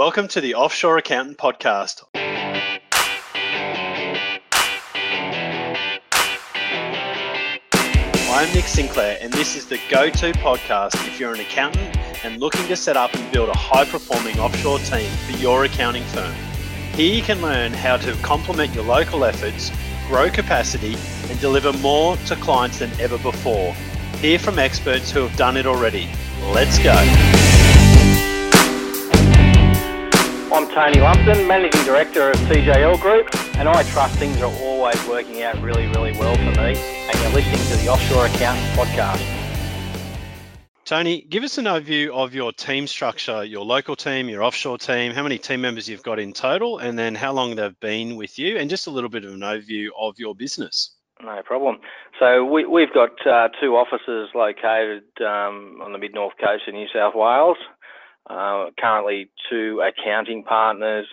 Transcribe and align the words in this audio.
Welcome 0.00 0.28
to 0.28 0.40
the 0.40 0.54
Offshore 0.54 0.96
Accountant 0.96 1.36
Podcast. 1.36 2.04
I'm 8.30 8.54
Nick 8.54 8.64
Sinclair, 8.64 9.18
and 9.20 9.30
this 9.30 9.56
is 9.56 9.66
the 9.66 9.78
go 9.90 10.08
to 10.08 10.32
podcast 10.32 10.94
if 11.06 11.20
you're 11.20 11.34
an 11.34 11.40
accountant 11.40 11.98
and 12.24 12.40
looking 12.40 12.66
to 12.68 12.76
set 12.76 12.96
up 12.96 13.14
and 13.14 13.30
build 13.30 13.50
a 13.50 13.54
high 13.54 13.84
performing 13.84 14.40
offshore 14.40 14.78
team 14.78 15.10
for 15.26 15.32
your 15.32 15.64
accounting 15.64 16.04
firm. 16.04 16.34
Here 16.94 17.14
you 17.14 17.20
can 17.22 17.42
learn 17.42 17.74
how 17.74 17.98
to 17.98 18.14
complement 18.22 18.74
your 18.74 18.84
local 18.84 19.22
efforts, 19.26 19.70
grow 20.08 20.30
capacity, 20.30 20.96
and 21.28 21.38
deliver 21.40 21.74
more 21.74 22.16
to 22.16 22.36
clients 22.36 22.78
than 22.78 22.90
ever 22.98 23.18
before. 23.18 23.74
Hear 24.22 24.38
from 24.38 24.58
experts 24.58 25.10
who 25.10 25.20
have 25.20 25.36
done 25.36 25.58
it 25.58 25.66
already. 25.66 26.08
Let's 26.54 26.78
go. 26.78 27.49
I'm 30.60 30.68
Tony 30.68 31.00
Lumpton, 31.00 31.46
Managing 31.46 31.82
Director 31.86 32.32
of 32.32 32.36
TJL 32.40 33.00
Group, 33.00 33.34
and 33.56 33.66
I 33.66 33.82
trust 33.84 34.16
things 34.16 34.42
are 34.42 34.52
always 34.60 35.08
working 35.08 35.42
out 35.42 35.58
really, 35.62 35.86
really 35.86 36.12
well 36.12 36.34
for 36.34 36.60
me. 36.60 36.76
And 36.76 37.18
you're 37.18 37.32
listening 37.32 37.66
to 37.70 37.82
the 37.82 37.88
Offshore 37.88 38.26
Accountant 38.26 38.66
Podcast. 38.76 39.24
Tony, 40.84 41.22
give 41.22 41.44
us 41.44 41.56
an 41.56 41.64
overview 41.64 42.10
of 42.10 42.34
your 42.34 42.52
team 42.52 42.86
structure, 42.86 43.42
your 43.42 43.64
local 43.64 43.96
team, 43.96 44.28
your 44.28 44.42
offshore 44.42 44.76
team, 44.76 45.12
how 45.12 45.22
many 45.22 45.38
team 45.38 45.62
members 45.62 45.88
you've 45.88 46.02
got 46.02 46.18
in 46.18 46.34
total, 46.34 46.76
and 46.76 46.98
then 46.98 47.14
how 47.14 47.32
long 47.32 47.56
they've 47.56 47.80
been 47.80 48.16
with 48.16 48.38
you, 48.38 48.58
and 48.58 48.68
just 48.68 48.86
a 48.86 48.90
little 48.90 49.08
bit 49.08 49.24
of 49.24 49.32
an 49.32 49.40
overview 49.40 49.88
of 49.98 50.18
your 50.18 50.34
business. 50.34 50.94
No 51.22 51.40
problem. 51.42 51.78
So 52.18 52.44
we, 52.44 52.82
have 52.82 52.92
got 52.92 53.26
uh, 53.26 53.48
two 53.62 53.76
offices 53.76 54.28
located 54.34 55.04
um, 55.20 55.80
on 55.82 55.92
the 55.92 55.98
mid 55.98 56.12
north 56.12 56.34
coast 56.38 56.64
of 56.68 56.74
New 56.74 56.86
South 56.92 57.14
Wales. 57.14 57.56
Uh, 58.28 58.66
currently, 58.78 59.30
two 59.48 59.82
accounting 59.82 60.44
partners, 60.44 61.06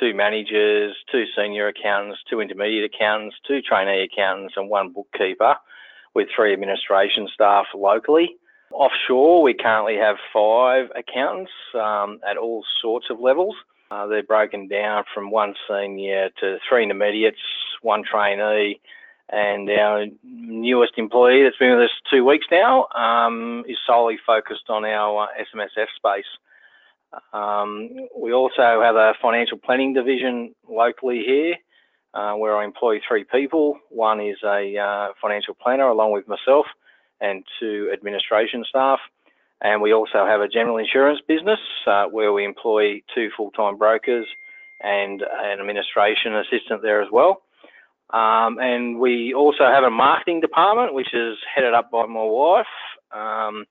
two 0.00 0.14
managers, 0.14 0.96
two 1.10 1.24
senior 1.36 1.68
accountants, 1.68 2.18
two 2.28 2.40
intermediate 2.40 2.90
accountants, 2.92 3.36
two 3.46 3.60
trainee 3.62 4.02
accountants, 4.02 4.54
and 4.56 4.68
one 4.68 4.92
bookkeeper, 4.92 5.56
with 6.14 6.28
three 6.34 6.52
administration 6.52 7.28
staff 7.32 7.66
locally. 7.74 8.36
Offshore, 8.72 9.42
we 9.42 9.54
currently 9.54 9.96
have 9.96 10.16
five 10.32 10.86
accountants 10.96 11.52
um, 11.74 12.18
at 12.28 12.36
all 12.36 12.64
sorts 12.82 13.06
of 13.10 13.20
levels. 13.20 13.54
Uh, 13.90 14.06
they're 14.06 14.22
broken 14.22 14.66
down 14.66 15.04
from 15.14 15.30
one 15.30 15.54
senior 15.68 16.30
to 16.40 16.58
three 16.68 16.82
intermediates, 16.82 17.38
one 17.82 18.02
trainee, 18.02 18.80
and 19.28 19.68
our 19.70 20.06
newest 20.22 20.92
employee 20.96 21.42
that's 21.42 21.56
been 21.56 21.72
with 21.72 21.86
us 21.86 21.90
two 22.10 22.24
weeks 22.24 22.46
now 22.50 22.86
um, 22.94 23.64
is 23.68 23.76
solely 23.86 24.18
focused 24.24 24.68
on 24.68 24.84
our 24.84 25.24
uh, 25.24 25.44
SMSF 25.54 25.86
space. 25.96 26.26
Um, 27.32 28.08
we 28.16 28.32
also 28.32 28.80
have 28.82 28.96
a 28.96 29.14
financial 29.20 29.58
planning 29.58 29.94
division 29.94 30.54
locally 30.68 31.22
here 31.26 31.56
uh, 32.14 32.34
where 32.34 32.56
I 32.56 32.64
employ 32.64 33.00
three 33.06 33.24
people. 33.24 33.78
One 33.90 34.20
is 34.20 34.36
a 34.44 34.76
uh, 34.76 35.12
financial 35.20 35.54
planner 35.54 35.88
along 35.88 36.12
with 36.12 36.28
myself 36.28 36.66
and 37.20 37.44
two 37.58 37.90
administration 37.92 38.64
staff. 38.68 39.00
And 39.60 39.80
we 39.80 39.92
also 39.92 40.26
have 40.26 40.40
a 40.40 40.48
general 40.48 40.76
insurance 40.76 41.20
business 41.26 41.58
uh, 41.86 42.06
where 42.06 42.32
we 42.32 42.44
employ 42.44 43.02
two 43.14 43.30
full-time 43.36 43.78
brokers 43.78 44.26
and 44.82 45.22
an 45.22 45.58
administration 45.58 46.36
assistant 46.36 46.82
there 46.82 47.00
as 47.00 47.08
well. 47.10 47.42
Um, 48.10 48.58
and 48.60 48.98
we 49.00 49.34
also 49.34 49.64
have 49.64 49.84
a 49.84 49.90
marketing 49.90 50.40
department, 50.40 50.94
which 50.94 51.12
is 51.12 51.36
headed 51.52 51.74
up 51.74 51.90
by 51.90 52.06
my 52.06 52.22
wife, 52.22 52.66
um, 53.12 53.64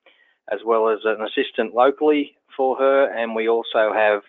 as 0.52 0.60
well 0.64 0.88
as 0.90 1.00
an 1.04 1.18
assistant 1.22 1.74
locally 1.74 2.36
for 2.56 2.76
her, 2.76 3.10
and 3.12 3.34
we 3.34 3.48
also 3.48 3.92
have 3.94 4.22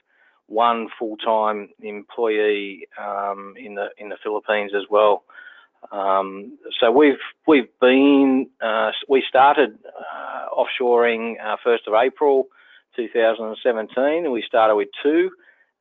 one 0.47 0.87
full-time 0.97 1.69
employee 1.81 2.87
um, 2.97 3.53
in 3.57 3.75
the 3.75 3.89
in 3.97 4.09
the 4.09 4.17
Philippines 4.23 4.71
as 4.75 4.83
well. 4.89 5.23
Um, 5.91 6.57
so 6.79 6.91
we've 6.91 7.19
we've 7.45 7.69
been 7.79 8.47
uh, 8.61 8.91
we 9.07 9.23
started 9.27 9.77
uh, 9.85 10.45
offshoring 10.55 11.35
uh, 11.43 11.57
first 11.63 11.87
of 11.87 11.93
April 11.93 12.47
2017. 12.95 14.31
We 14.31 14.41
started 14.41 14.75
with 14.75 14.89
two, 15.03 15.29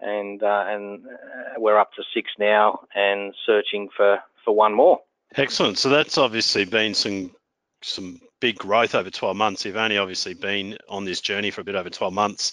and 0.01 0.43
uh, 0.43 0.65
and 0.67 1.07
uh, 1.07 1.59
we're 1.59 1.79
up 1.79 1.93
to 1.95 2.03
six 2.15 2.31
now, 2.39 2.81
and 2.95 3.35
searching 3.45 3.89
for 3.97 4.19
for 4.45 4.55
one 4.55 4.75
more. 4.75 5.01
Excellent. 5.37 5.79
So 5.79 5.89
that's 5.89 6.19
obviously 6.19 6.65
been 6.65 6.95
some 6.95 7.35
some 7.83 8.21
big 8.41 8.59
growth 8.59 8.95
over 8.95 9.11
12 9.11 9.37
months. 9.37 9.65
You've 9.65 9.77
only 9.77 9.99
obviously 9.99 10.35
been 10.35 10.79
on 10.89 11.05
this 11.05 11.21
journey 11.21 11.51
for 11.51 11.61
a 11.61 11.65
bit 11.65 11.75
over 11.75 11.91
12 11.91 12.13
months. 12.13 12.53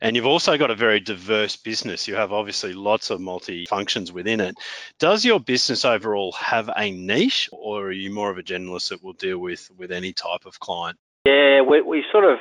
And 0.00 0.16
you've 0.16 0.26
also 0.26 0.58
got 0.58 0.70
a 0.70 0.74
very 0.74 1.00
diverse 1.00 1.56
business. 1.56 2.08
You 2.08 2.16
have 2.16 2.32
obviously 2.32 2.72
lots 2.72 3.10
of 3.10 3.20
multi 3.20 3.64
functions 3.66 4.12
within 4.12 4.40
it. 4.40 4.56
Does 4.98 5.24
your 5.24 5.40
business 5.40 5.84
overall 5.84 6.32
have 6.32 6.68
a 6.76 6.90
niche, 6.90 7.48
or 7.52 7.86
are 7.86 7.92
you 7.92 8.10
more 8.10 8.30
of 8.30 8.36
a 8.36 8.42
generalist 8.42 8.90
that 8.90 9.02
will 9.02 9.14
deal 9.14 9.38
with, 9.38 9.70
with 9.78 9.92
any 9.92 10.12
type 10.12 10.44
of 10.46 10.60
client? 10.60 10.98
Yeah, 11.24 11.62
we, 11.62 11.80
we 11.80 12.04
sort 12.12 12.24
of 12.24 12.38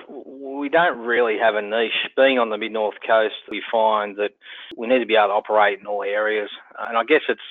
we 0.63 0.69
don't 0.69 1.00
really 1.00 1.38
have 1.40 1.56
a 1.56 1.62
niche. 1.62 2.07
Being 2.16 2.40
on 2.40 2.50
the 2.50 2.57
mid 2.57 2.72
north 2.72 2.96
coast, 3.06 3.35
we 3.51 3.62
find 3.69 4.16
that 4.16 4.31
we 4.78 4.88
need 4.88 5.00
to 5.00 5.06
be 5.06 5.16
able 5.16 5.28
to 5.28 5.34
operate 5.34 5.81
in 5.81 5.85
all 5.85 6.03
areas, 6.03 6.50
and 6.79 6.97
I 6.97 7.03
guess 7.03 7.19
it's 7.28 7.41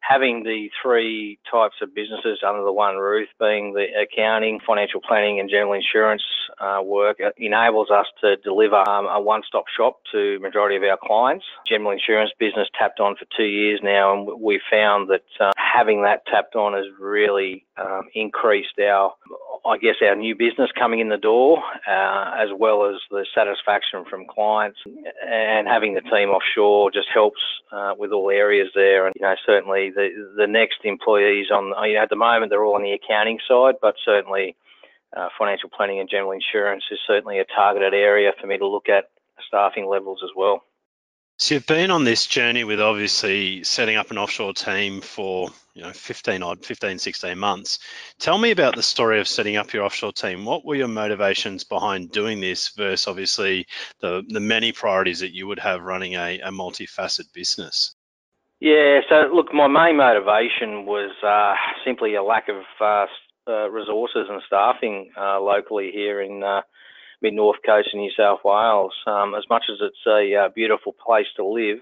having 0.00 0.44
the 0.44 0.70
three 0.82 1.38
types 1.50 1.76
of 1.82 1.94
businesses 1.94 2.40
under 2.46 2.62
the 2.62 2.72
one 2.72 2.96
roof, 2.96 3.28
being 3.38 3.74
the 3.74 3.86
accounting, 4.00 4.60
financial 4.66 5.00
planning, 5.00 5.40
and 5.40 5.50
general 5.50 5.74
insurance 5.74 6.22
uh, 6.58 6.80
work, 6.82 7.18
enables 7.36 7.90
us 7.90 8.06
to 8.22 8.36
deliver 8.36 8.76
um, 8.76 9.06
a 9.06 9.20
one-stop 9.20 9.64
shop 9.76 10.00
to 10.12 10.38
majority 10.40 10.76
of 10.76 10.82
our 10.82 10.98
clients. 11.02 11.44
General 11.66 11.92
insurance 11.92 12.30
business 12.38 12.68
tapped 12.78 13.00
on 13.00 13.14
for 13.16 13.26
two 13.36 13.44
years 13.44 13.80
now, 13.82 14.14
and 14.14 14.40
we 14.40 14.58
found 14.70 15.10
that 15.10 15.24
uh, 15.38 15.52
having 15.56 16.02
that 16.02 16.24
tapped 16.26 16.54
on 16.54 16.72
has 16.72 16.86
really 16.98 17.63
um, 17.76 18.08
increased 18.14 18.78
our 18.78 19.14
I 19.66 19.78
guess 19.78 19.96
our 20.02 20.14
new 20.14 20.36
business 20.36 20.70
coming 20.78 21.00
in 21.00 21.08
the 21.08 21.16
door, 21.16 21.62
uh, 21.88 22.34
as 22.36 22.50
well 22.54 22.84
as 22.84 22.96
the 23.10 23.24
satisfaction 23.34 24.04
from 24.08 24.26
clients, 24.26 24.78
and 25.26 25.66
having 25.66 25.94
the 25.94 26.02
team 26.02 26.28
offshore 26.28 26.90
just 26.90 27.08
helps 27.12 27.40
uh, 27.72 27.94
with 27.96 28.12
all 28.12 28.30
areas 28.30 28.68
there. 28.74 29.06
And 29.06 29.14
you 29.16 29.22
know, 29.22 29.34
certainly 29.46 29.90
the 29.90 30.34
the 30.36 30.46
next 30.46 30.80
employees 30.84 31.46
on 31.50 31.72
you 31.88 31.94
know, 31.94 32.02
at 32.02 32.10
the 32.10 32.16
moment 32.16 32.50
they're 32.50 32.64
all 32.64 32.74
on 32.74 32.82
the 32.82 32.92
accounting 32.92 33.38
side, 33.48 33.76
but 33.80 33.94
certainly 34.04 34.54
uh, 35.16 35.28
financial 35.38 35.70
planning 35.70 35.98
and 35.98 36.10
general 36.10 36.32
insurance 36.32 36.84
is 36.90 36.98
certainly 37.06 37.38
a 37.38 37.44
targeted 37.44 37.94
area 37.94 38.32
for 38.38 38.46
me 38.46 38.58
to 38.58 38.66
look 38.66 38.88
at 38.90 39.10
staffing 39.48 39.86
levels 39.86 40.20
as 40.22 40.30
well. 40.36 40.62
So 41.38 41.54
you've 41.54 41.66
been 41.66 41.90
on 41.90 42.04
this 42.04 42.26
journey 42.26 42.64
with 42.64 42.80
obviously 42.80 43.64
setting 43.64 43.96
up 43.96 44.10
an 44.10 44.18
offshore 44.18 44.52
team 44.52 45.00
for 45.00 45.50
you 45.74 45.82
know 45.82 45.92
15 45.92 46.42
odd 46.42 46.64
15 46.64 46.98
16 46.98 47.38
months. 47.38 47.78
Tell 48.18 48.38
me 48.38 48.50
about 48.50 48.76
the 48.76 48.82
story 48.82 49.20
of 49.20 49.28
setting 49.28 49.56
up 49.56 49.72
your 49.72 49.84
offshore 49.84 50.12
team. 50.12 50.44
What 50.44 50.64
were 50.64 50.76
your 50.76 50.88
motivations 50.88 51.64
behind 51.64 52.12
doing 52.12 52.40
this 52.40 52.70
versus 52.70 53.08
obviously 53.08 53.66
the 54.00 54.22
the 54.28 54.40
many 54.40 54.72
priorities 54.72 55.20
that 55.20 55.34
you 55.34 55.46
would 55.46 55.58
have 55.58 55.82
running 55.82 56.14
a, 56.14 56.40
a 56.40 56.50
multifaceted 56.50 57.32
business? 57.32 57.94
Yeah, 58.60 59.00
so 59.08 59.28
look, 59.34 59.52
my 59.52 59.66
main 59.66 59.96
motivation 59.96 60.86
was 60.86 61.10
uh, 61.22 61.54
simply 61.84 62.14
a 62.14 62.22
lack 62.22 62.48
of 62.48 62.62
uh, 62.80 63.06
uh, 63.46 63.68
resources 63.68 64.26
and 64.30 64.40
staffing 64.46 65.10
uh, 65.18 65.40
locally 65.40 65.90
here 65.92 66.22
in 66.22 66.42
uh, 66.42 66.62
mid 67.20 67.34
north 67.34 67.58
coast 67.66 67.88
in 67.92 68.00
New 68.00 68.12
South 68.16 68.40
Wales. 68.44 68.94
Um, 69.06 69.34
as 69.34 69.44
much 69.50 69.64
as 69.70 69.78
it's 69.80 70.06
a 70.06 70.34
uh, 70.34 70.48
beautiful 70.54 70.94
place 71.04 71.26
to 71.36 71.44
live, 71.44 71.80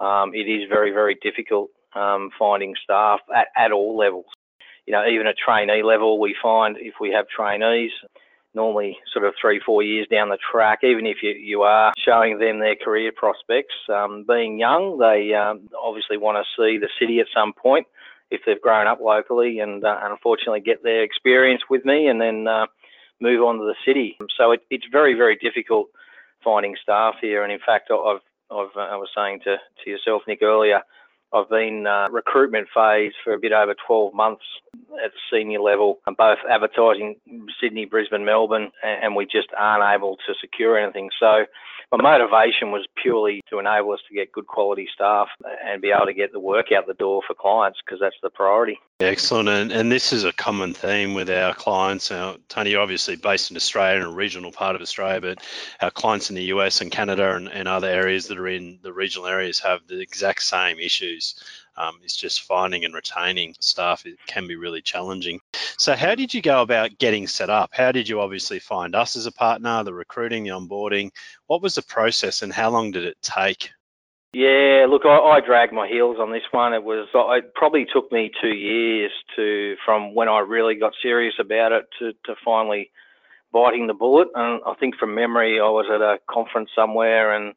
um, 0.00 0.34
it 0.34 0.48
is 0.48 0.68
very, 0.68 0.90
very 0.90 1.14
difficult 1.22 1.70
um, 1.94 2.30
finding 2.38 2.74
staff 2.82 3.20
at, 3.34 3.48
at 3.56 3.72
all 3.72 3.96
levels. 3.96 4.26
You 4.86 4.92
know, 4.92 5.06
even 5.06 5.26
at 5.26 5.36
trainee 5.38 5.82
level, 5.82 6.18
we 6.18 6.34
find 6.42 6.76
if 6.78 6.94
we 7.00 7.10
have 7.10 7.28
trainees, 7.28 7.92
normally 8.54 8.98
sort 9.12 9.24
of 9.24 9.34
three, 9.40 9.60
four 9.64 9.82
years 9.82 10.06
down 10.10 10.28
the 10.28 10.38
track, 10.50 10.80
even 10.82 11.06
if 11.06 11.18
you, 11.22 11.30
you 11.30 11.62
are 11.62 11.92
showing 11.96 12.38
them 12.38 12.58
their 12.58 12.76
career 12.76 13.12
prospects, 13.14 13.74
um, 13.88 14.24
being 14.28 14.58
young, 14.58 14.98
they 14.98 15.32
um, 15.34 15.68
obviously 15.80 16.16
want 16.16 16.36
to 16.36 16.62
see 16.62 16.78
the 16.78 16.88
city 17.00 17.20
at 17.20 17.26
some 17.34 17.52
point 17.52 17.86
if 18.30 18.40
they've 18.46 18.60
grown 18.60 18.86
up 18.86 19.00
locally 19.00 19.60
and, 19.60 19.84
uh, 19.84 19.98
unfortunately 20.02 20.60
get 20.60 20.82
their 20.82 21.02
experience 21.02 21.62
with 21.70 21.84
me 21.84 22.08
and 22.08 22.20
then 22.20 22.46
uh, 22.48 22.66
move 23.20 23.42
on 23.42 23.58
to 23.58 23.64
the 23.64 23.74
city. 23.86 24.16
So 24.36 24.52
it, 24.52 24.60
it's 24.70 24.86
very, 24.90 25.14
very 25.14 25.36
difficult 25.36 25.88
finding 26.42 26.76
staff 26.82 27.14
here. 27.20 27.42
And 27.42 27.52
in 27.52 27.60
fact, 27.64 27.90
I've, 27.90 28.20
I've 28.50 28.76
uh, 28.76 28.80
I 28.80 28.96
was 28.96 29.08
saying 29.14 29.40
to, 29.44 29.56
to 29.84 29.90
yourself, 29.90 30.22
Nick, 30.26 30.42
earlier, 30.42 30.80
I've 31.34 31.48
been 31.48 31.86
uh, 31.86 32.08
recruitment 32.10 32.68
phase 32.74 33.12
for 33.24 33.32
a 33.32 33.38
bit 33.38 33.52
over 33.52 33.74
12 33.86 34.14
months 34.14 34.44
at 35.02 35.12
senior 35.32 35.60
level, 35.60 35.98
both 36.18 36.38
advertising 36.50 37.16
Sydney, 37.60 37.86
Brisbane, 37.86 38.24
Melbourne, 38.24 38.70
and 38.82 39.16
we 39.16 39.24
just 39.24 39.48
aren't 39.56 39.84
able 39.94 40.16
to 40.26 40.34
secure 40.40 40.78
anything. 40.78 41.10
So 41.18 41.46
my 41.92 42.02
motivation 42.02 42.70
was 42.70 42.86
purely 43.00 43.42
to 43.50 43.58
enable 43.58 43.92
us 43.92 44.00
to 44.08 44.14
get 44.14 44.32
good 44.32 44.46
quality 44.46 44.88
staff 44.94 45.28
and 45.64 45.82
be 45.82 45.90
able 45.90 46.06
to 46.06 46.14
get 46.14 46.32
the 46.32 46.40
work 46.40 46.66
out 46.76 46.86
the 46.86 46.94
door 46.94 47.22
for 47.26 47.34
clients 47.34 47.80
because 47.84 48.00
that's 48.00 48.16
the 48.22 48.30
priority. 48.30 48.78
Excellent, 49.02 49.48
and, 49.48 49.72
and 49.72 49.90
this 49.90 50.12
is 50.12 50.22
a 50.22 50.32
common 50.32 50.74
theme 50.74 51.12
with 51.12 51.28
our 51.28 51.54
clients. 51.54 52.12
Now, 52.12 52.36
Tony, 52.48 52.70
you're 52.70 52.80
obviously 52.80 53.16
based 53.16 53.50
in 53.50 53.56
Australia, 53.56 54.00
and 54.00 54.12
a 54.12 54.14
regional 54.14 54.52
part 54.52 54.76
of 54.76 54.80
Australia, 54.80 55.20
but 55.20 55.38
our 55.80 55.90
clients 55.90 56.30
in 56.30 56.36
the 56.36 56.44
US 56.44 56.80
and 56.80 56.88
Canada 56.88 57.34
and, 57.34 57.48
and 57.48 57.66
other 57.66 57.88
areas 57.88 58.28
that 58.28 58.38
are 58.38 58.46
in 58.46 58.78
the 58.82 58.92
regional 58.92 59.26
areas 59.26 59.58
have 59.58 59.80
the 59.88 60.00
exact 60.00 60.44
same 60.44 60.78
issues. 60.78 61.34
Um, 61.76 61.98
it's 62.04 62.16
just 62.16 62.42
finding 62.42 62.84
and 62.84 62.94
retaining 62.94 63.56
staff 63.58 64.06
it 64.06 64.18
can 64.28 64.46
be 64.46 64.54
really 64.54 64.82
challenging. 64.82 65.40
So, 65.78 65.96
how 65.96 66.14
did 66.14 66.32
you 66.32 66.40
go 66.40 66.62
about 66.62 66.98
getting 66.98 67.26
set 67.26 67.50
up? 67.50 67.70
How 67.72 67.90
did 67.90 68.08
you 68.08 68.20
obviously 68.20 68.60
find 68.60 68.94
us 68.94 69.16
as 69.16 69.26
a 69.26 69.32
partner, 69.32 69.82
the 69.82 69.92
recruiting, 69.92 70.44
the 70.44 70.50
onboarding? 70.50 71.10
What 71.48 71.60
was 71.60 71.74
the 71.74 71.82
process, 71.82 72.42
and 72.42 72.52
how 72.52 72.70
long 72.70 72.92
did 72.92 73.04
it 73.04 73.16
take? 73.20 73.72
Yeah, 74.34 74.86
look, 74.88 75.02
I, 75.04 75.18
I 75.18 75.40
dragged 75.44 75.74
my 75.74 75.86
heels 75.86 76.16
on 76.18 76.32
this 76.32 76.42
one. 76.52 76.72
It 76.72 76.82
was 76.82 77.06
it 77.14 77.54
probably 77.54 77.84
took 77.92 78.10
me 78.10 78.30
two 78.40 78.54
years 78.54 79.12
to 79.36 79.76
from 79.84 80.14
when 80.14 80.28
I 80.28 80.38
really 80.38 80.74
got 80.74 80.94
serious 81.02 81.34
about 81.38 81.72
it 81.72 81.84
to, 81.98 82.12
to 82.24 82.34
finally 82.42 82.90
biting 83.52 83.88
the 83.88 83.94
bullet. 83.94 84.28
And 84.34 84.62
I 84.66 84.72
think 84.80 84.96
from 84.96 85.14
memory, 85.14 85.60
I 85.60 85.68
was 85.68 85.84
at 85.94 86.00
a 86.00 86.18
conference 86.30 86.70
somewhere 86.74 87.34
and 87.34 87.54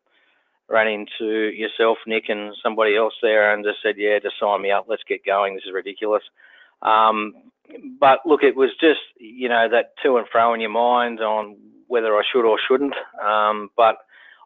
ran 0.68 0.88
into 0.88 1.51
yourself, 1.56 1.98
Nick, 2.07 2.25
and 2.27 2.54
somebody 2.62 2.98
else 2.98 3.13
there, 3.21 3.54
and 3.54 3.63
just 3.63 3.81
said, 3.81 3.95
"Yeah, 3.98 4.19
just 4.19 4.38
sign 4.38 4.62
me 4.62 4.71
up. 4.71 4.88
Let's 4.89 5.04
get 5.07 5.25
going. 5.25 5.56
This 5.56 5.63
is 5.66 5.74
ridiculous." 5.74 6.24
Um, 6.81 7.36
but 8.01 8.19
look, 8.25 8.44
it 8.44 8.57
was 8.57 8.71
just 8.81 9.00
you 9.18 9.48
know 9.48 9.69
that 9.71 9.94
to 10.04 10.18
and 10.18 10.28
fro 10.30 10.54
in 10.54 10.60
your 10.60 10.71
mind 10.71 11.21
on 11.21 11.56
whether 11.88 12.16
I 12.16 12.24
should 12.30 12.45
or 12.45 12.60
shouldn't. 12.68 12.95
Um, 13.24 13.69
but 13.78 13.98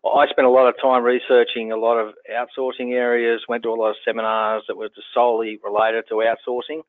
I 0.06 0.28
spent 0.30 0.48
a 0.48 0.52
lot 0.52 0.68
of 0.68 0.76
time 0.82 1.04
researching 1.04 1.72
a 1.72 1.78
lot 1.78 1.98
of 1.98 2.14
outsourcing 2.32 2.94
areas. 2.94 3.44
Went 3.50 3.64
to 3.64 3.70
a 3.70 3.76
lot 3.76 3.90
of 3.90 3.96
seminars 4.06 4.64
that 4.68 4.78
were 4.78 4.90
just 4.90 5.08
solely 5.14 5.60
related 5.64 6.06
to 6.10 6.16
outsourcing. 6.16 6.84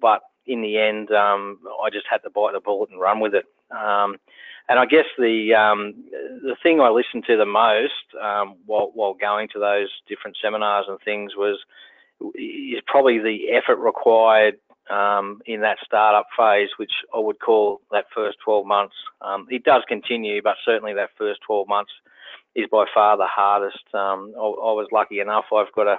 But 0.00 0.20
in 0.46 0.62
the 0.62 0.78
end, 0.78 1.10
um, 1.10 1.58
I 1.82 1.90
just 1.90 2.06
had 2.10 2.18
to 2.18 2.30
bite 2.30 2.52
the 2.52 2.60
bullet 2.60 2.90
and 2.90 3.00
run 3.00 3.20
with 3.20 3.34
it. 3.34 3.46
Um, 3.70 4.16
and 4.68 4.78
I 4.78 4.86
guess 4.86 5.06
the 5.18 5.54
um, 5.54 5.94
the 6.42 6.56
thing 6.62 6.80
I 6.80 6.90
listened 6.90 7.24
to 7.26 7.36
the 7.36 7.46
most 7.46 8.14
um, 8.20 8.54
while 8.66 8.92
while 8.94 9.14
going 9.14 9.48
to 9.52 9.58
those 9.58 9.88
different 10.08 10.36
seminars 10.42 10.86
and 10.88 10.98
things 11.04 11.32
was 11.36 11.58
is 12.36 12.80
probably 12.86 13.18
the 13.18 13.50
effort 13.50 13.76
required 13.76 14.58
um, 14.90 15.40
in 15.46 15.62
that 15.62 15.78
startup 15.84 16.26
phase, 16.36 16.68
which 16.76 16.92
I 17.14 17.18
would 17.18 17.40
call 17.40 17.80
that 17.90 18.06
first 18.14 18.38
12 18.44 18.66
months. 18.66 18.94
Um, 19.22 19.46
it 19.50 19.64
does 19.64 19.82
continue, 19.88 20.42
but 20.42 20.56
certainly 20.64 20.94
that 20.94 21.10
first 21.16 21.40
12 21.46 21.66
months 21.66 21.92
is 22.54 22.66
by 22.70 22.84
far 22.92 23.16
the 23.16 23.26
hardest. 23.26 23.84
Um, 23.94 24.32
I, 24.36 24.42
I, 24.42 24.72
was 24.72 24.88
lucky 24.92 25.20
enough; 25.20 25.46
I've 25.54 25.72
got 25.74 25.86
a 25.86 25.98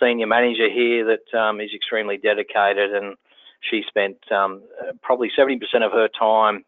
senior 0.00 0.26
manager 0.26 0.68
here 0.70 1.04
that 1.06 1.38
um, 1.38 1.60
is 1.60 1.70
extremely 1.74 2.16
dedicated, 2.18 2.94
and 2.94 3.16
she 3.60 3.82
spent 3.88 4.16
um, 4.30 4.62
probably 5.02 5.30
70% 5.36 5.60
of 5.82 5.92
her 5.92 6.08
time 6.08 6.64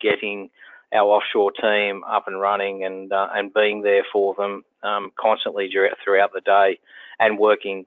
getting 0.00 0.50
our 0.92 1.04
offshore 1.04 1.52
team 1.52 2.02
up 2.08 2.26
and 2.26 2.40
running 2.40 2.84
and 2.84 3.12
uh, 3.12 3.28
and 3.34 3.52
being 3.52 3.82
there 3.82 4.04
for 4.12 4.34
them 4.34 4.64
um, 4.82 5.10
constantly 5.18 5.70
throughout 6.04 6.32
the 6.32 6.40
day 6.40 6.78
and 7.18 7.38
working 7.38 7.84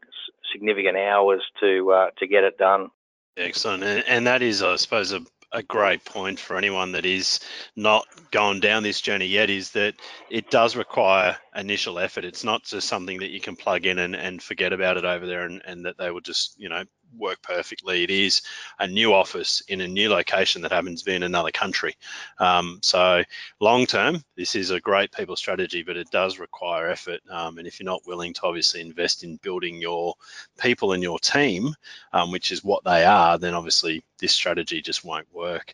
significant 0.51 0.98
hours 0.98 1.42
to 1.60 1.92
uh, 1.92 2.10
to 2.18 2.27
get 2.27 2.44
it 2.44 2.57
done. 2.57 2.89
Excellent, 3.38 3.83
and, 3.83 4.04
and 4.07 4.27
that 4.27 4.42
is, 4.42 4.62
I 4.62 4.75
suppose, 4.75 5.13
a, 5.13 5.22
a 5.51 5.63
great 5.63 6.06
point 6.06 6.40
for 6.40 6.57
anyone 6.57 6.92
that 6.92 7.06
is 7.06 7.40
not 7.75 8.06
gone 8.31 8.60
down 8.60 8.84
this 8.84 9.01
journey 9.01 9.25
yet. 9.25 9.50
Is 9.50 9.72
that 9.72 9.96
it 10.30 10.50
does 10.50 10.75
require 10.75 11.38
initial 11.56 12.00
effort. 12.00 12.25
It's 12.25 12.44
not 12.44 12.63
just 12.63 12.88
something 12.88 13.19
that 13.19 13.31
you 13.31 13.42
can 13.42 13.56
plug 13.56 13.86
in 13.86 14.00
and, 14.00 14.16
and 14.16 14.42
forget 14.42 14.74
about 14.74 14.98
it 14.98 15.06
over 15.06 15.25
there, 15.25 15.46
and, 15.46 15.62
and 15.66 15.86
that 15.86 15.98
they 15.98 16.12
will 16.12 16.22
just 16.22 16.60
you 16.60 16.69
know 16.69 16.84
work 17.18 17.42
perfectly. 17.42 18.04
It 18.04 18.10
is 18.10 18.42
a 18.78 18.88
new 18.88 19.13
office 19.13 19.62
in 19.68 19.81
a 19.81 19.88
new 19.88 20.10
location 20.10 20.62
that 20.62 20.72
happens 20.72 21.01
to 21.01 21.06
be 21.06 21.16
in 21.16 21.24
another 21.24 21.51
country. 21.51 21.96
Um, 22.40 22.80
so 22.81 23.24
long 23.60 23.86
term, 23.86 24.24
this 24.36 24.56
is 24.56 24.72
a 24.72 24.80
great 24.80 25.12
people 25.12 25.36
strategy, 25.36 25.84
but 25.84 25.98
it 25.98 26.12
does 26.12 26.40
require 26.40 26.88
effort. 26.88 27.22
Um, 27.30 27.57
and 27.57 27.68
if 27.68 27.80
you're 27.80 27.86
not 27.86 28.06
willing 28.06 28.34
to 28.34 28.44
obviously 28.44 28.81
invest 28.81 29.24
in 29.24 29.38
building 29.38 29.81
your 29.81 30.13
people 30.60 30.94
and 30.94 31.04
your 31.04 31.19
team, 31.19 31.74
um, 32.13 32.31
which 32.31 32.51
is 32.51 32.63
what 32.63 32.84
they 32.84 33.04
are, 33.04 33.38
then 33.38 33.54
obviously 33.54 34.04
this 34.19 34.33
strategy 34.33 34.81
just 34.81 35.04
won't 35.04 35.33
work. 35.33 35.74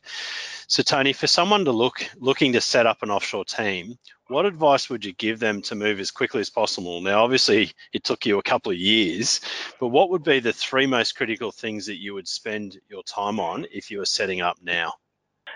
So 0.68 0.84
Tony, 0.84 1.14
for 1.14 1.28
someone 1.28 1.66
to 1.66 1.72
look 1.72 2.10
looking 2.18 2.54
to 2.54 2.62
set 2.62 2.88
up 2.88 3.04
an 3.04 3.12
offshore 3.12 3.46
team, 3.46 3.98
what 4.28 4.46
advice 4.46 4.90
would 4.90 5.06
you 5.06 5.14
give 5.14 5.40
them 5.40 5.62
to 5.64 5.76
move 5.76 6.00
as 6.00 6.12
quickly 6.12 6.42
as 6.42 6.50
possible? 6.50 7.02
Now, 7.02 7.24
obviously, 7.24 7.74
it 7.94 8.04
took 8.04 8.26
you 8.26 8.40
a 8.40 8.44
couple 8.44 8.72
of 8.72 8.78
years, 8.78 9.42
but 9.80 9.90
what 9.90 10.10
would 10.10 10.24
be 10.24 10.40
the 10.40 10.54
three 10.54 10.88
most 10.88 11.16
critical 11.16 11.52
things 11.52 11.86
that 11.88 12.02
you 12.02 12.14
would 12.14 12.28
spend 12.28 12.80
your 12.90 13.04
time 13.04 13.40
on 13.40 13.66
if 13.72 13.92
you 13.92 14.00
were 14.00 14.06
setting 14.06 14.42
up 14.42 14.58
now? 14.64 14.94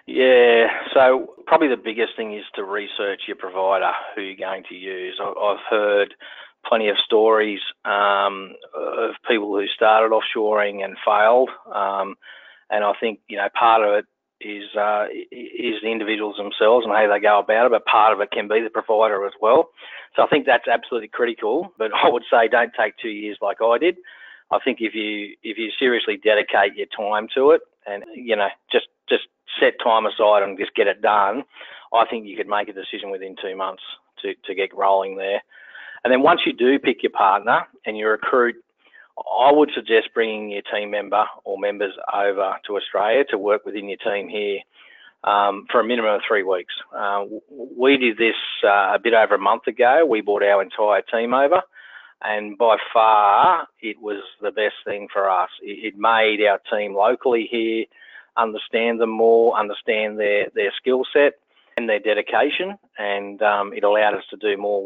Yeah, 0.06 0.68
so 0.94 1.34
probably 1.46 1.68
the 1.68 1.78
biggest 1.78 2.16
thing 2.16 2.36
is 2.36 2.46
to 2.56 2.64
research 2.64 3.22
your 3.28 3.38
provider, 3.38 3.92
who 4.16 4.22
you're 4.22 4.36
going 4.36 4.64
to 4.70 4.76
use. 4.76 5.20
I've 5.20 5.60
heard 5.70 6.14
plenty 6.66 6.90
of 6.90 6.98
stories 7.06 7.60
um, 7.86 8.54
of 8.76 9.12
people 9.28 9.56
who 9.56 9.68
started 9.68 10.12
offshoring 10.12 10.84
and 10.84 10.96
failed. 11.06 11.50
Um, 11.74 12.16
and 12.70 12.84
I 12.84 12.94
think, 13.00 13.20
you 13.28 13.38
know, 13.38 13.48
part 13.58 13.82
of 13.88 13.94
it 13.96 14.06
is 14.42 14.64
uh, 14.76 15.06
is 15.32 15.82
the 15.82 15.92
individuals 15.92 16.38
themselves 16.38 16.86
and 16.86 16.94
how 16.94 17.12
they 17.12 17.20
go 17.20 17.40
about 17.40 17.66
it, 17.66 17.72
but 17.72 17.86
part 17.86 18.14
of 18.14 18.22
it 18.22 18.32
can 18.32 18.48
be 18.48 18.62
the 18.62 18.70
provider 18.70 19.26
as 19.26 19.34
well. 19.42 19.70
So 20.16 20.24
I 20.24 20.28
think 20.28 20.46
that's 20.46 20.68
absolutely 20.68 21.10
critical. 21.10 21.74
But 21.78 21.92
I 21.94 22.10
would 22.10 22.24
say 22.32 22.48
don't 22.48 22.72
take 22.80 22.94
two 23.02 23.10
years 23.10 23.38
like 23.42 23.58
I 23.62 23.78
did. 23.78 23.98
I 24.52 24.60
think 24.64 24.80
if 24.82 24.96
you 24.96 25.36
if 25.44 25.58
you 25.58 25.70
seriously 25.78 26.18
dedicate 26.18 26.76
your 26.76 26.88
time 26.88 27.28
to 27.36 27.52
it 27.52 27.62
and 27.86 28.04
you 28.16 28.36
know 28.36 28.48
just 28.72 28.88
just 29.08 29.28
set 29.60 29.74
time 29.84 30.06
aside 30.06 30.44
and 30.44 30.58
just 30.58 30.76
get 30.76 30.88
it 30.88 31.02
done, 31.02 31.44
I 31.94 32.06
think 32.10 32.26
you 32.26 32.38
could 32.38 32.48
make 32.48 32.70
a 32.70 32.74
decision 32.74 33.12
within 33.12 33.36
two 33.42 33.56
months 33.56 33.84
to 34.22 34.34
to 34.46 34.56
get 34.56 34.76
rolling 34.76 35.18
there. 35.18 35.42
And 36.04 36.14
then 36.14 36.22
once 36.22 36.42
you 36.46 36.54
do 36.54 36.80
pick 36.80 37.04
your 37.04 37.12
partner 37.12 37.68
and 37.86 37.98
you 37.98 38.08
recruit 38.08 38.56
I 39.40 39.52
would 39.52 39.72
suggest 39.74 40.10
bringing 40.14 40.50
your 40.50 40.62
team 40.62 40.92
member 40.92 41.26
or 41.44 41.58
members 41.58 41.94
over 42.14 42.56
to 42.68 42.78
Australia 42.78 43.24
to 43.30 43.38
work 43.38 43.66
within 43.66 43.90
your 43.90 43.98
team 43.98 44.30
here 44.30 44.60
um, 45.24 45.66
for 45.72 45.82
a 45.82 45.84
minimum 45.84 46.16
of 46.16 46.22
three 46.28 46.44
weeks. 46.44 46.74
Uh, 46.96 47.26
we 47.78 47.98
did 47.98 48.18
this 48.18 48.36
uh, 48.64 48.94
a 48.96 49.00
bit 49.02 49.14
over 49.14 49.36
a 49.36 49.40
month 49.40 49.68
ago. 49.68 50.06
We 50.06 50.22
brought 50.22 50.44
our 50.44 50.62
entire 50.62 51.02
team 51.02 51.34
over, 51.34 51.62
and 52.22 52.58
by 52.58 52.78
far 52.94 53.68
it 53.82 54.02
was 54.02 54.24
the 54.42 54.52
best 54.52 54.76
thing 54.86 55.08
for 55.12 55.30
us. 55.30 55.50
It, 55.62 55.96
made 55.98 56.40
our 56.46 56.60
team 56.72 56.94
locally 56.94 57.48
here 57.50 57.86
understand 58.38 59.02
them 59.02 59.10
more, 59.10 59.58
understand 59.58 60.18
their, 60.18 60.48
their 60.56 60.72
skill 60.78 61.04
set 61.12 61.34
and 61.78 61.90
their 61.90 62.00
dedication, 62.00 62.78
and 62.98 63.42
um, 63.42 63.74
it 63.74 63.84
allowed 63.84 64.16
us 64.16 64.24
to 64.30 64.38
do 64.38 64.58
more 64.58 64.84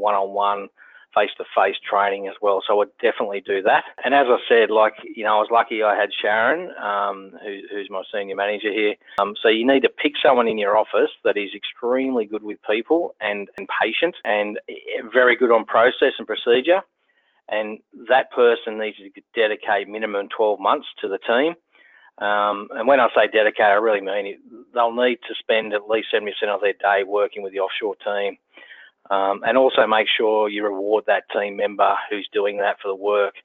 one-on-one 1.14 1.28
face-to-face 1.28 1.78
training 1.90 2.28
as 2.28 2.36
well. 2.42 2.62
So 2.66 2.74
I 2.74 2.78
would 2.78 2.92
definitely 3.02 3.42
do 3.42 3.62
that. 3.64 3.84
And 4.04 4.14
as 4.14 4.28
I 4.28 4.38
said, 4.48 4.70
like 4.70 4.94
you 5.04 5.24
know, 5.24 5.38
I 5.38 5.40
was 5.40 5.50
lucky 5.52 5.84
I 5.84 5.96
had 5.96 6.10
Sharon, 6.22 6.72
um, 6.82 7.32
who, 7.44 7.60
who's 7.72 7.90
my 7.90 8.04
senior 8.14 8.36
manager 8.36 8.72
here. 8.72 8.96
Um, 9.20 9.36
so 9.42 9.50
you 9.50 9.66
need 9.66 9.82
to 9.82 9.90
pick 9.90 10.14
someone 10.24 10.48
in 10.48 10.58
your 10.58 10.78
office 10.78 11.12
that 11.24 11.38
is 11.38 11.52
extremely 11.56 12.26
good 12.26 12.44
with 12.44 12.58
people 12.70 13.16
and 13.22 13.48
and 13.58 13.68
patient 13.82 14.16
and 14.24 14.60
very 15.12 15.36
good 15.36 15.52
on 15.52 15.66
process 15.66 16.14
and 16.18 16.28
procedure. 16.28 16.82
And 17.50 17.80
that 18.08 18.32
person 18.32 18.80
needs 18.80 18.98
to 18.98 19.22
dedicate 19.36 19.90
minimum 19.90 20.30
12 20.36 20.60
months 20.60 20.88
to 21.02 21.10
the 21.10 21.20
team. 21.20 21.56
Um, 22.20 22.70
and 22.72 22.88
when 22.88 23.00
I 23.00 23.08
say 23.14 23.28
dedicate, 23.28 23.66
I 23.66 23.74
really 23.74 24.00
mean 24.00 24.28
it. 24.28 24.40
They'll 24.74 24.94
need 24.96 25.18
to 25.28 25.36
spend 25.40 25.74
at 25.74 25.90
least 25.90 26.08
70% 26.14 26.30
of 26.48 26.62
their 26.62 26.74
day 26.74 27.04
working 27.06 27.44
with 27.44 27.54
the 27.54 27.60
offshore 27.60 27.96
team. 27.96 28.38
Um, 29.12 29.42
and 29.46 29.58
also 29.58 29.86
make 29.86 30.08
sure 30.08 30.48
you 30.50 30.64
reward 30.64 31.04
that 31.08 31.24
team 31.34 31.58
member 31.58 31.94
who's 32.10 32.28
doing 32.32 32.58
that 32.58 32.78
for 32.82 32.88
the 32.88 32.96
work, 32.96 33.36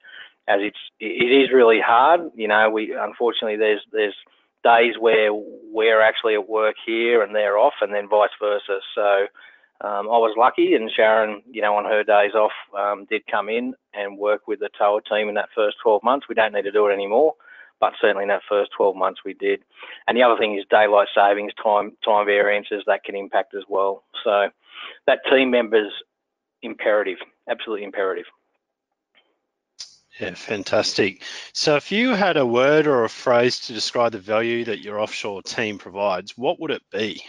as 0.47 0.59
it's 0.61 0.77
it 0.99 1.31
is 1.31 1.51
really 1.53 1.81
hard. 1.85 2.21
You 2.33 2.47
know, 2.47 2.69
we 2.69 2.95
unfortunately 2.97 3.57
there's 3.57 3.81
there's 3.91 4.15
days 4.63 4.95
where 4.99 5.29
we're 5.33 6.01
actually 6.01 6.35
at 6.35 6.49
work 6.49 6.75
here 6.85 7.21
and 7.21 7.35
they're 7.35 7.57
off, 7.57 7.75
and 7.81 7.93
then 7.93 8.07
vice 8.07 8.29
versa. 8.41 8.79
So 8.95 9.27
um, 9.81 10.07
I 10.07 10.17
was 10.19 10.35
lucky, 10.37 10.75
and 10.75 10.91
Sharon, 10.93 11.41
you 11.49 11.61
know, 11.61 11.75
on 11.75 11.85
her 11.85 12.03
days 12.03 12.33
off, 12.35 12.51
um, 12.77 13.05
did 13.09 13.21
come 13.31 13.47
in 13.47 13.73
and 13.93 14.17
work 14.17 14.47
with 14.47 14.59
the 14.59 14.69
TOA 14.77 15.01
team 15.03 15.29
in 15.29 15.35
that 15.35 15.49
first 15.55 15.77
12 15.81 16.03
months. 16.03 16.27
We 16.27 16.35
don't 16.35 16.53
need 16.53 16.63
to 16.63 16.71
do 16.71 16.87
it 16.87 16.93
anymore, 16.93 17.35
but 17.79 17.93
certainly 18.01 18.23
in 18.23 18.29
that 18.29 18.41
first 18.47 18.71
12 18.75 18.97
months 18.97 19.21
we 19.23 19.33
did. 19.33 19.61
And 20.07 20.17
the 20.17 20.23
other 20.23 20.37
thing 20.37 20.57
is 20.57 20.65
daylight 20.69 21.07
savings, 21.15 21.53
time 21.63 21.93
time 22.03 22.25
variances 22.25 22.83
that 22.87 23.05
can 23.05 23.15
impact 23.15 23.55
as 23.55 23.63
well. 23.69 24.03
So 24.23 24.49
that 25.07 25.19
team 25.29 25.51
member's 25.51 25.91
imperative, 26.61 27.17
absolutely 27.49 27.85
imperative. 27.85 28.25
Yeah, 30.19 30.33
fantastic. 30.33 31.23
So, 31.53 31.77
if 31.77 31.93
you 31.93 32.13
had 32.13 32.35
a 32.35 32.45
word 32.45 32.87
or 32.87 33.05
a 33.05 33.09
phrase 33.09 33.59
to 33.61 33.73
describe 33.73 34.11
the 34.11 34.19
value 34.19 34.65
that 34.65 34.79
your 34.79 34.99
offshore 34.99 35.41
team 35.43 35.77
provides, 35.77 36.37
what 36.37 36.59
would 36.59 36.71
it 36.71 36.83
be? 36.91 37.23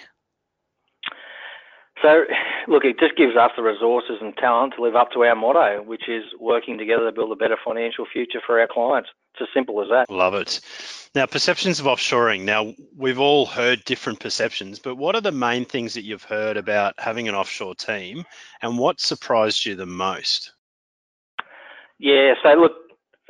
So, 2.03 2.25
look, 2.67 2.85
it 2.85 2.99
just 2.99 3.17
gives 3.17 3.37
us 3.37 3.53
the 3.57 3.63
resources 3.63 4.19
and 4.21 4.37
talent 4.37 4.75
to 4.77 4.83
live 4.83 4.97
up 4.97 5.13
to 5.13 5.25
our 5.25 5.37
motto, 5.37 5.83
which 5.83 6.09
is 6.09 6.25
working 6.41 6.79
together 6.79 7.05
to 7.05 7.13
build 7.13 7.31
a 7.31 7.37
better 7.37 7.57
financial 7.65 8.07
future 8.11 8.41
for 8.45 8.59
our 8.61 8.69
clients. 8.71 9.11
It's 9.35 9.43
as 9.43 9.49
simple 9.55 9.81
as 9.83 9.89
that. 9.91 10.11
Love 10.11 10.35
it. 10.35 10.61
Now, 11.15 11.27
perceptions 11.27 11.81
of 11.81 11.87
offshoring. 11.87 12.43
Now, 12.43 12.73
we've 12.97 13.19
all 13.19 13.47
heard 13.47 13.85
different 13.85 14.21
perceptions, 14.21 14.79
but 14.79 14.97
what 14.97 15.15
are 15.15 15.21
the 15.21 15.33
main 15.33 15.65
things 15.65 15.95
that 15.95 16.05
you've 16.05 16.23
heard 16.23 16.57
about 16.57 16.95
having 16.99 17.29
an 17.29 17.35
offshore 17.35 17.75
team 17.75 18.25
and 18.63 18.79
what 18.79 19.01
surprised 19.01 19.67
you 19.67 19.75
the 19.75 19.87
most? 19.87 20.53
Yeah, 21.99 22.35
so 22.43 22.55
look, 22.55 22.73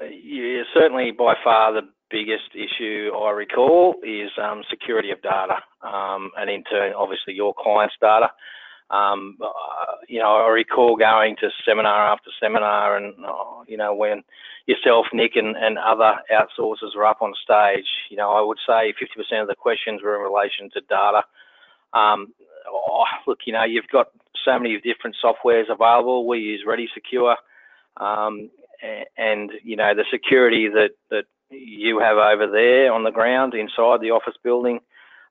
yeah, 0.01 0.63
certainly 0.75 1.11
by 1.11 1.35
far 1.43 1.73
the 1.73 1.89
biggest 2.11 2.55
issue 2.55 3.11
I 3.17 3.31
recall 3.31 3.95
is 4.03 4.31
um, 4.43 4.63
security 4.69 5.11
of 5.11 5.23
data, 5.23 5.57
um, 5.83 6.31
and 6.37 6.51
in 6.51 6.65
turn, 6.65 6.93
obviously, 6.93 7.35
your 7.35 7.55
client's 7.57 7.95
data. 8.01 8.31
Um, 8.91 9.39
uh, 9.41 9.95
you 10.09 10.19
know, 10.19 10.37
I 10.37 10.49
recall 10.49 10.97
going 10.97 11.37
to 11.41 11.51
seminar 11.65 12.13
after 12.13 12.31
seminar, 12.43 12.97
and 12.97 13.15
uh, 13.25 13.63
you 13.69 13.77
know, 13.77 13.95
when 13.95 14.23
yourself, 14.67 15.07
Nick, 15.13 15.37
and, 15.37 15.57
and 15.57 15.79
other 15.79 16.15
outsourcers 16.33 16.97
were 16.97 17.07
up 17.07 17.23
on 17.23 17.33
stage, 17.43 17.87
you 18.11 18.17
know, 18.17 18.31
I 18.31 18.41
would 18.41 18.59
say 18.67 18.93
50% 18.93 19.43
of 19.43 19.49
the 19.49 19.55
questions 19.55 20.03
were 20.03 20.17
in 20.17 20.23
relation 20.23 20.71
to 20.71 20.81
data. 20.81 21.23
Um, 21.93 22.33
oh, 22.69 23.05
look, 23.27 23.41
you 23.47 23.53
know, 23.53 23.65
you've 23.65 23.89
got 23.93 24.09
so 24.45 24.59
many 24.59 24.81
different 24.81 25.17
softwares 25.23 25.71
available. 25.71 26.27
We 26.27 26.39
use 26.39 26.65
Ready 26.67 26.89
Secure, 26.93 27.37
um, 27.97 28.51
and 29.17 29.51
you 29.63 29.77
know, 29.77 29.95
the 29.95 30.05
security 30.11 30.69
that 30.69 30.91
that 31.11 31.25
you 31.51 31.99
have 31.99 32.17
over 32.17 32.47
there 32.47 32.93
on 32.93 33.05
the 33.05 33.11
ground 33.11 33.55
inside 33.55 34.01
the 34.01 34.13
office 34.13 34.37
building. 34.43 34.81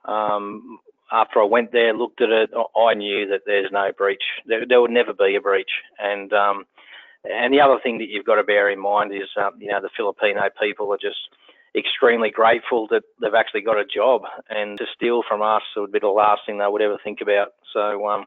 Um, 0.06 0.80
after 1.12 1.42
I 1.42 1.46
went 1.46 1.72
there, 1.72 1.94
looked 1.94 2.22
at 2.22 2.30
it, 2.30 2.52
I 2.76 2.94
knew 2.94 3.28
that 3.28 3.42
there's 3.46 3.72
no 3.72 3.92
breach. 3.98 4.24
There, 4.46 4.66
there 4.68 4.82
would 4.82 4.92
never 4.92 5.14
be 5.14 5.36
a 5.36 5.42
breach. 5.42 5.72
And 5.98 6.32
um, 6.34 6.66
and 7.24 7.54
the 7.54 7.62
other 7.62 7.80
thing 7.82 7.98
that 7.98 8.10
you've 8.10 8.26
got 8.26 8.36
to 8.36 8.44
bear 8.44 8.70
in 8.70 8.80
mind 8.80 9.12
is, 9.14 9.30
um, 9.38 9.52
you 9.60 9.68
know, 9.68 9.82
the 9.82 9.90
Filipino 9.96 10.50
people 10.62 10.94
are 10.94 10.98
just 10.98 11.18
extremely 11.76 12.30
grateful 12.30 12.88
that 12.90 13.04
they've 13.22 13.34
actually 13.34 13.62
got 13.62 13.78
a 13.78 13.86
job, 13.86 14.22
and 14.50 14.78
to 14.78 14.86
steal 14.96 15.22
from 15.28 15.42
us 15.42 15.64
would 15.76 15.92
be 15.92 16.00
the 16.00 16.08
last 16.08 16.42
thing 16.46 16.58
they 16.58 16.68
would 16.68 16.82
ever 16.82 16.98
think 17.04 17.20
about. 17.22 17.50
So 17.74 18.08
um, 18.08 18.26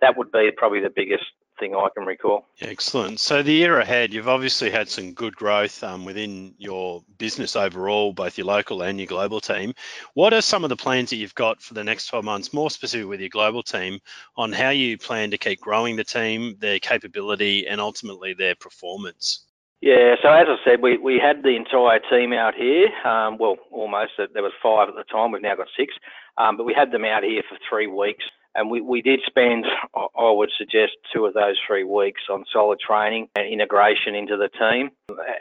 that 0.00 0.16
would 0.16 0.30
be 0.30 0.50
probably 0.56 0.80
the 0.80 0.92
biggest 0.94 1.24
thing 1.58 1.74
I 1.74 1.88
can 1.94 2.06
recall. 2.06 2.46
Excellent. 2.60 3.20
So 3.20 3.42
the 3.42 3.52
year 3.52 3.78
ahead, 3.78 4.12
you've 4.12 4.28
obviously 4.28 4.70
had 4.70 4.88
some 4.88 5.12
good 5.12 5.36
growth 5.36 5.82
um, 5.82 6.04
within 6.04 6.54
your 6.58 7.02
business 7.18 7.56
overall, 7.56 8.12
both 8.12 8.38
your 8.38 8.46
local 8.46 8.82
and 8.82 8.98
your 8.98 9.06
global 9.06 9.40
team. 9.40 9.74
What 10.14 10.32
are 10.32 10.42
some 10.42 10.64
of 10.64 10.70
the 10.70 10.76
plans 10.76 11.10
that 11.10 11.16
you've 11.16 11.34
got 11.34 11.60
for 11.62 11.74
the 11.74 11.84
next 11.84 12.06
12 12.06 12.24
months, 12.24 12.52
more 12.52 12.70
specifically 12.70 13.08
with 13.08 13.20
your 13.20 13.28
global 13.28 13.62
team, 13.62 14.00
on 14.36 14.52
how 14.52 14.70
you 14.70 14.98
plan 14.98 15.30
to 15.30 15.38
keep 15.38 15.60
growing 15.60 15.96
the 15.96 16.04
team, 16.04 16.56
their 16.58 16.78
capability, 16.78 17.66
and 17.66 17.80
ultimately 17.80 18.34
their 18.34 18.54
performance? 18.54 19.44
Yeah, 19.80 20.14
so 20.22 20.30
as 20.30 20.46
I 20.48 20.56
said, 20.64 20.80
we, 20.80 20.96
we 20.96 21.18
had 21.18 21.42
the 21.42 21.56
entire 21.56 22.00
team 22.10 22.32
out 22.32 22.54
here. 22.54 22.88
Um, 23.04 23.36
well, 23.36 23.56
almost. 23.70 24.12
There 24.16 24.42
was 24.42 24.52
five 24.62 24.88
at 24.88 24.94
the 24.94 25.04
time. 25.04 25.30
We've 25.30 25.42
now 25.42 25.56
got 25.56 25.66
six. 25.76 25.92
Um, 26.38 26.56
but 26.56 26.64
we 26.64 26.74
had 26.74 26.90
them 26.90 27.04
out 27.04 27.22
here 27.22 27.42
for 27.48 27.58
three 27.68 27.86
weeks 27.86 28.24
and 28.54 28.70
we, 28.70 28.80
we 28.80 29.02
did 29.02 29.20
spend, 29.26 29.66
I 29.94 30.30
would 30.30 30.50
suggest, 30.56 30.92
two 31.12 31.26
of 31.26 31.34
those 31.34 31.56
three 31.66 31.84
weeks 31.84 32.22
on 32.30 32.44
solid 32.52 32.78
training 32.78 33.28
and 33.34 33.46
integration 33.46 34.14
into 34.14 34.36
the 34.36 34.48
team. 34.48 34.90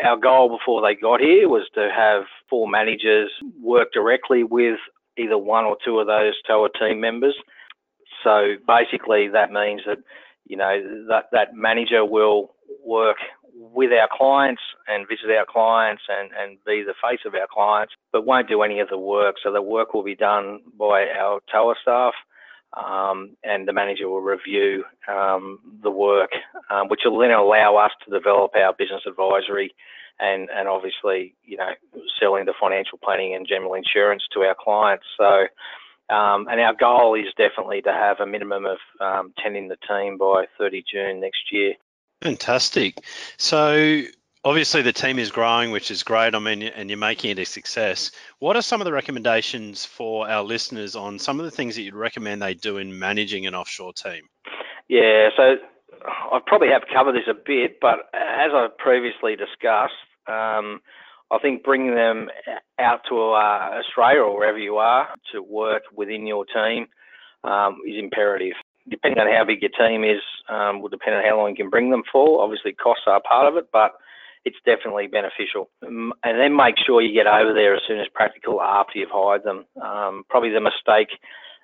Our 0.04 0.18
goal 0.18 0.50
before 0.50 0.82
they 0.82 0.96
got 0.96 1.20
here 1.20 1.48
was 1.48 1.68
to 1.76 1.90
have 1.96 2.24
four 2.50 2.68
managers 2.68 3.32
work 3.62 3.90
directly 3.94 4.44
with 4.44 4.80
either 5.18 5.38
one 5.38 5.66
or 5.66 5.78
two 5.86 6.00
of 6.00 6.08
those 6.08 6.34
TOA 6.48 6.70
team 6.80 7.00
members. 7.00 7.36
So 8.24 8.56
basically, 8.68 9.28
that 9.30 9.52
means 9.52 9.82
that 9.86 10.00
you 10.46 10.58
know 10.58 11.06
that 11.10 11.26
that 11.32 11.54
manager 11.54 12.06
will 12.06 12.54
work 12.84 13.18
with 13.56 13.92
our 13.92 14.08
clients 14.12 14.62
and 14.88 15.08
visit 15.08 15.30
our 15.30 15.46
clients 15.48 16.02
and, 16.10 16.32
and 16.40 16.58
be 16.66 16.84
the 16.84 16.96
face 17.02 17.20
of 17.26 17.36
our 17.36 17.48
clients, 17.52 17.94
but 18.12 18.26
won't 18.26 18.48
do 18.48 18.64
any 18.64 18.80
of 18.80 18.90
the 18.90 18.98
work. 18.98 19.36
So 19.44 19.52
the 19.52 19.62
work 19.62 19.94
will 19.94 20.04
be 20.04 20.16
done 20.16 20.62
by 20.78 21.06
our 21.20 21.40
TOA 21.52 21.76
staff 21.82 22.14
um, 22.76 23.36
and 23.44 23.68
the 23.68 23.74
manager 23.74 24.10
will 24.10 24.22
review 24.22 24.84
um, 25.08 25.60
the 25.82 25.92
work, 25.92 26.32
um, 26.70 26.88
which 26.88 27.02
will 27.06 27.20
then 27.20 27.32
allow 27.32 27.76
us 27.78 27.92
to 28.06 28.12
develop 28.12 28.56
our 28.56 28.74
business 28.74 29.02
advisory 29.08 29.74
and, 30.20 30.50
and 30.54 30.68
obviously, 30.68 31.36
you 31.44 31.58
know, 31.58 31.72
selling 32.20 32.46
the 32.46 32.54
financial 32.60 32.98
planning 32.98 33.36
and 33.36 33.48
general 33.48 33.74
insurance 33.74 34.24
to 34.34 34.42
our 34.42 34.56
clients. 34.60 35.06
So, 35.18 35.48
um, 36.14 36.48
and 36.50 36.60
our 36.60 36.74
goal 36.74 37.16
is 37.16 37.34
definitely 37.38 37.82
to 37.84 37.92
have 37.92 38.20
a 38.20 38.26
minimum 38.26 38.66
of 38.66 38.78
um, 39.00 39.34
10 39.42 39.56
in 39.56 39.68
the 39.68 39.78
team 39.88 40.18
by 40.18 40.46
30 40.58 40.84
June 40.92 41.20
next 41.20 41.52
year. 41.52 41.74
Fantastic. 42.22 42.98
So, 43.38 44.04
obviously 44.46 44.82
the 44.82 44.94
team 44.94 45.20
is 45.20 45.32
growing, 45.32 45.72
which 45.72 45.92
is 45.92 46.04
great. 46.04 46.36
I 46.36 46.40
mean, 46.40 46.64
and 46.64 46.90
you're 46.90 46.98
making 46.98 47.32
it 47.32 47.40
a 47.40 47.46
success. 47.46 48.12
What 48.40 48.56
are 48.56 48.62
some 48.62 48.82
of 48.82 48.86
the 48.86 48.94
recommendations 48.94 49.86
for 49.86 50.30
our 50.30 50.44
listeners 50.44 50.96
on 50.96 51.20
some 51.20 51.40
of 51.40 51.46
the 51.46 51.52
things 51.52 51.76
that 51.76 51.82
you'd 51.84 51.96
recommend 51.96 52.42
they 52.42 52.54
do 52.54 52.78
in 52.78 52.98
managing 52.98 53.46
an 53.46 53.56
offshore 53.56 53.94
team? 53.94 54.24
Yeah, 54.88 55.30
so 55.36 55.56
I 56.06 56.40
probably 56.46 56.70
have 56.70 56.84
covered 56.94 57.16
this 57.16 57.28
a 57.30 57.34
bit, 57.34 57.80
but 57.80 58.10
as 58.14 58.52
I've 58.54 58.78
previously 58.78 59.36
discussed, 59.36 59.94
um, 60.28 60.82
I 61.32 61.40
think 61.42 61.64
bringing 61.64 61.96
them 61.96 62.30
out 62.80 63.02
to 63.10 63.16
uh, 63.16 63.80
Australia 63.80 64.22
or 64.22 64.38
wherever 64.38 64.60
you 64.60 64.78
are 64.78 65.08
to 65.32 65.42
work 65.42 65.84
within 65.96 66.28
your 66.28 66.46
team 66.46 66.88
um, 67.44 67.80
is 67.88 67.96
imperative. 67.98 68.54
Depending 68.90 69.20
on 69.20 69.34
how 69.34 69.46
big 69.46 69.62
your 69.62 69.72
team 69.72 70.04
is, 70.04 70.22
um, 70.50 70.82
will 70.82 70.90
depend 70.90 71.16
on 71.16 71.24
how 71.24 71.38
long 71.38 71.50
you 71.52 71.56
can 71.56 71.70
bring 71.70 71.90
them 71.90 72.04
for. 72.12 72.44
Obviously, 72.44 72.74
costs 72.74 73.06
are 73.08 73.22
part 73.22 73.48
of 73.48 73.56
it, 73.56 73.70
but 73.72 73.94
it's 74.46 74.58
definitely 74.66 75.08
beneficial. 75.08 75.70
And 75.82 76.14
then 76.24 76.56
make 76.56 76.76
sure 76.86 77.02
you 77.02 77.14
get 77.14 77.28
over 77.28 77.54
there 77.54 77.76
as 77.76 77.82
soon 77.88 78.00
as 78.00 78.08
practical 78.14 78.62
after 78.62 79.00
you've 79.00 79.10
hired 79.12 79.44
them. 79.44 79.66
Um, 79.82 80.24
probably 80.30 80.52
the 80.52 80.60
mistake 80.60 81.10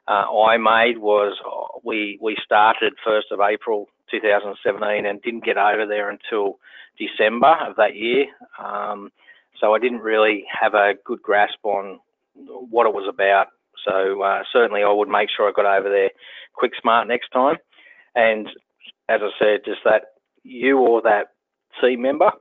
uh, 0.07 0.25
I 0.31 0.57
made 0.57 0.97
was 0.97 1.37
uh, 1.45 1.79
we 1.83 2.17
we 2.21 2.35
started 2.43 2.93
1st 3.05 3.31
of 3.31 3.39
April 3.41 3.87
2017 4.09 5.05
and 5.05 5.21
didn't 5.21 5.45
get 5.45 5.57
over 5.57 5.85
there 5.85 6.09
until 6.09 6.57
December 6.97 7.55
of 7.67 7.75
that 7.75 7.95
year. 7.95 8.25
Um, 8.57 9.11
so 9.59 9.75
I 9.75 9.79
didn't 9.79 9.99
really 9.99 10.45
have 10.49 10.73
a 10.73 10.93
good 11.05 11.21
grasp 11.21 11.59
on 11.63 11.99
what 12.35 12.87
it 12.87 12.93
was 12.93 13.07
about. 13.07 13.47
So 13.85 14.21
uh, 14.21 14.43
certainly 14.51 14.83
I 14.83 14.91
would 14.91 15.09
make 15.09 15.29
sure 15.35 15.47
I 15.47 15.51
got 15.51 15.65
over 15.65 15.89
there 15.89 16.09
quick 16.53 16.71
smart 16.81 17.07
next 17.07 17.29
time. 17.29 17.57
And 18.15 18.47
as 19.07 19.21
I 19.21 19.29
said, 19.37 19.59
just 19.65 19.81
that 19.85 20.13
you 20.43 20.79
or 20.79 21.01
that 21.03 21.27
team 21.81 22.01
member 22.01 22.31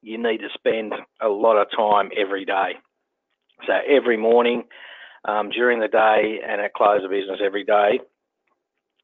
you 0.00 0.18
need 0.18 0.38
to 0.38 0.48
spend 0.54 0.94
a 1.20 1.28
lot 1.28 1.56
of 1.56 1.68
time 1.76 2.10
every 2.16 2.44
day. 2.44 2.72
So 3.66 3.72
every 3.88 4.16
morning, 4.16 4.64
um, 5.24 5.50
during 5.50 5.80
the 5.80 5.88
day, 5.88 6.40
and 6.46 6.60
at 6.60 6.74
close 6.74 7.04
of 7.04 7.10
business 7.10 7.40
every 7.44 7.64
day, 7.64 8.00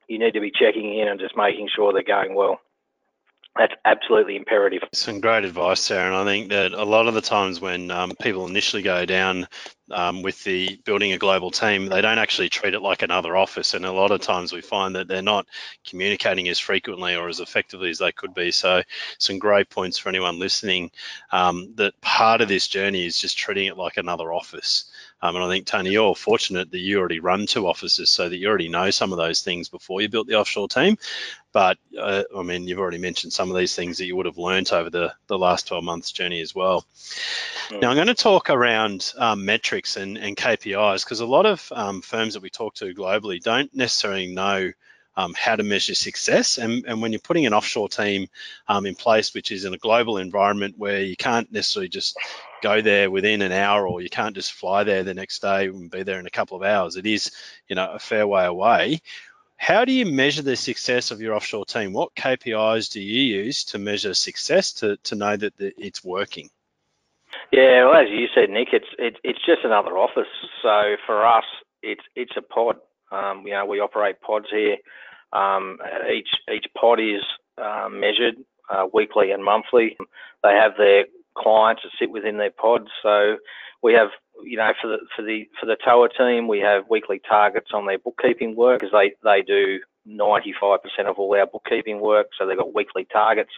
you 0.09 0.18
need 0.18 0.35
to 0.35 0.40
be 0.40 0.50
checking 0.50 0.99
in 0.99 1.09
and 1.09 1.21
just 1.21 1.37
making 1.37 1.68
sure 1.75 1.92
they're 1.92 2.02
going 2.02 2.35
well 2.35 2.61
that's 3.59 3.75
absolutely 3.85 4.37
imperative. 4.37 4.83
Some 4.95 5.21
great 5.21 5.45
advice, 5.45 5.81
Sarah. 5.81 6.07
And 6.07 6.15
I 6.15 6.25
think 6.25 6.50
that 6.50 6.73
a 6.73 6.85
lot 6.85 7.09
of 7.09 7.15
the 7.15 7.21
times 7.21 7.61
when 7.61 7.91
um, 7.91 8.12
people 8.23 8.47
initially 8.47 8.83
go 8.83 9.05
down 9.05 9.49
um, 9.91 10.23
with 10.23 10.43
the 10.45 10.79
building 10.85 11.12
a 11.12 11.19
global 11.19 11.50
team, 11.50 11.87
they 11.87 12.00
don't 12.00 12.19
actually 12.19 12.49
treat 12.49 12.75
it 12.75 12.81
like 12.81 13.03
another 13.03 13.37
office. 13.37 13.75
And 13.75 13.85
a 13.85 13.93
lot 13.93 14.12
of 14.12 14.21
times 14.21 14.53
we 14.53 14.61
find 14.61 14.95
that 14.95 15.09
they're 15.09 15.23
not 15.23 15.47
communicating 15.87 16.49
as 16.49 16.59
frequently 16.59 17.17
or 17.17 17.29
as 17.29 17.41
effectively 17.41 17.91
as 17.91 17.99
they 17.99 18.12
could 18.12 18.33
be. 18.33 18.53
So, 18.53 18.83
some 19.19 19.38
great 19.38 19.69
points 19.71 19.99
for 19.99 20.09
anyone 20.09 20.38
listening 20.38 20.91
um, 21.33 21.73
that 21.75 22.00
part 22.00 22.41
of 22.41 22.49
this 22.49 22.69
journey 22.69 23.07
is 23.07 23.21
just 23.21 23.37
treating 23.37 23.67
it 23.67 23.77
like 23.77 23.97
another 23.97 24.33
office. 24.33 24.85
Um, 25.20 25.34
and 25.34 25.44
I 25.44 25.48
think, 25.48 25.66
Tony, 25.66 25.90
you're 25.90 26.14
fortunate 26.14 26.70
that 26.70 26.78
you 26.78 26.98
already 26.98 27.20
run 27.20 27.46
two 27.46 27.66
offices 27.66 28.10
so 28.10 28.28
that 28.28 28.37
you 28.37 28.48
already 28.48 28.68
know 28.68 28.90
some 28.90 29.12
of 29.12 29.18
those 29.18 29.40
things 29.40 29.68
before 29.68 30.00
you 30.00 30.08
built 30.08 30.28
the 30.28 30.37
offshore 30.38 30.68
team. 30.68 30.96
But 31.52 31.78
uh, 31.98 32.25
I 32.37 32.42
mean, 32.42 32.68
you've 32.68 32.78
already 32.78 32.98
mentioned 32.98 33.32
some 33.32 33.50
of 33.50 33.56
these 33.56 33.75
things 33.75 33.98
that 33.98 34.06
you 34.06 34.14
would 34.16 34.26
have 34.26 34.38
learned 34.38 34.72
over 34.72 34.90
the, 34.90 35.14
the 35.26 35.38
last 35.38 35.66
12 35.66 35.82
months 35.82 36.12
journey 36.12 36.40
as 36.40 36.54
well. 36.54 36.84
Mm. 37.70 37.82
Now, 37.82 37.90
I'm 37.90 37.96
going 37.96 38.06
to 38.08 38.14
talk 38.14 38.50
around 38.50 39.12
um, 39.16 39.44
metrics 39.44 39.96
and, 39.96 40.16
and 40.18 40.37
KPIs 40.37 41.04
because 41.04 41.20
a 41.20 41.26
lot 41.26 41.46
of 41.46 41.72
um, 41.75 42.00
firms 42.02 42.34
that 42.34 42.42
we 42.42 42.50
talk 42.50 42.75
to 42.76 42.94
globally 42.94 43.42
don't 43.42 43.75
necessarily 43.75 44.32
know 44.32 44.70
um, 45.18 45.34
how 45.37 45.56
to 45.56 45.64
measure 45.64 45.96
success. 45.96 46.58
And, 46.58 46.84
and, 46.87 47.02
when 47.02 47.10
you're 47.10 47.18
putting 47.18 47.44
an 47.44 47.52
offshore 47.52 47.88
team 47.88 48.28
um, 48.68 48.87
in 48.87 48.94
place, 48.94 49.34
which 49.34 49.50
is 49.50 49.64
in 49.64 49.75
a 49.75 49.78
global 49.78 50.16
environment 50.16 50.76
where 50.78 51.00
you 51.00 51.16
can't 51.16 51.50
necessarily 51.50 51.88
just 51.88 52.16
go 52.62 52.80
there 52.80 53.10
within 53.10 53.42
an 53.42 53.50
hour 53.50 53.88
or 53.88 54.00
you 54.00 54.08
can't 54.08 54.37
just 54.37 54.52
fly 54.52 54.84
there 54.84 55.02
the 55.02 55.14
next 55.14 55.42
day 55.42 55.66
and 55.66 55.90
be 55.90 56.04
there 56.04 56.20
in 56.20 56.26
a 56.26 56.30
couple 56.30 56.56
of 56.56 56.62
hours, 56.62 56.96
it 56.96 57.04
is, 57.04 57.32
you 57.68 57.75
know, 57.75 57.90
a 57.90 57.98
fair 57.98 58.28
way 58.28 58.46
away. 58.46 59.00
How 59.56 59.84
do 59.84 59.90
you 59.90 60.06
measure 60.06 60.42
the 60.42 60.54
success 60.54 61.10
of 61.10 61.20
your 61.20 61.34
offshore 61.34 61.64
team? 61.64 61.92
What 61.92 62.14
KPIs 62.14 62.92
do 62.92 63.00
you 63.00 63.42
use 63.42 63.64
to 63.64 63.78
measure 63.78 64.14
success 64.14 64.72
to, 64.75 64.98
to 64.98 65.16
know 65.16 65.37
that 65.37 65.54
it's 65.58 66.04
working? 66.04 66.48
Yeah, 67.50 67.87
well, 67.87 67.96
as 67.96 68.08
you 68.08 68.28
said, 68.32 68.50
Nick, 68.50 68.68
it's 68.72 68.87
it, 69.00 69.16
it's 69.25 69.44
just 69.44 69.64
another 69.64 69.98
office. 69.98 70.28
So 70.62 70.94
for 71.06 71.26
us, 71.26 71.44
it's 71.82 72.04
it's 72.14 72.37
a 72.37 72.42
pod. 72.42 72.76
Um, 73.10 73.42
you 73.46 73.54
know, 73.54 73.64
we 73.64 73.80
operate 73.80 74.20
pods 74.20 74.46
here 74.50 74.76
Um, 75.32 75.78
each 76.12 76.28
each 76.52 76.66
pod 76.78 77.00
is 77.00 77.23
uh, 77.58 77.88
measured 77.90 78.37
uh, 78.70 78.87
weekly 78.92 79.30
and 79.30 79.44
monthly. 79.44 79.97
They 80.42 80.54
have 80.54 80.73
their 80.78 81.04
clients 81.37 81.82
that 81.82 81.92
sit 81.99 82.11
within 82.11 82.38
their 82.38 82.50
pods. 82.50 82.88
So 83.02 83.37
we 83.82 83.94
have, 83.94 84.08
you 84.42 84.56
know, 84.56 84.73
for 84.80 84.88
the 84.88 84.99
for 85.14 85.23
the 85.23 85.49
for 85.61 85.66
the 85.66 85.76
TOA 85.76 86.08
team, 86.16 86.49
we 86.49 86.61
have 86.61 86.85
weekly 86.90 87.20
targets 87.28 87.70
on 87.73 87.87
their 87.87 87.99
bookkeeping 87.99 88.56
work 88.56 88.80
because 88.80 88.92
they 88.92 89.14
they 89.25 89.42
do 89.42 89.80
95% 90.08 90.78
of 91.06 91.18
all 91.18 91.35
our 91.37 91.47
bookkeeping 91.47 92.00
work. 92.00 92.28
So 92.38 92.47
they've 92.47 92.56
got 92.56 92.75
weekly 92.75 93.06
targets 93.12 93.50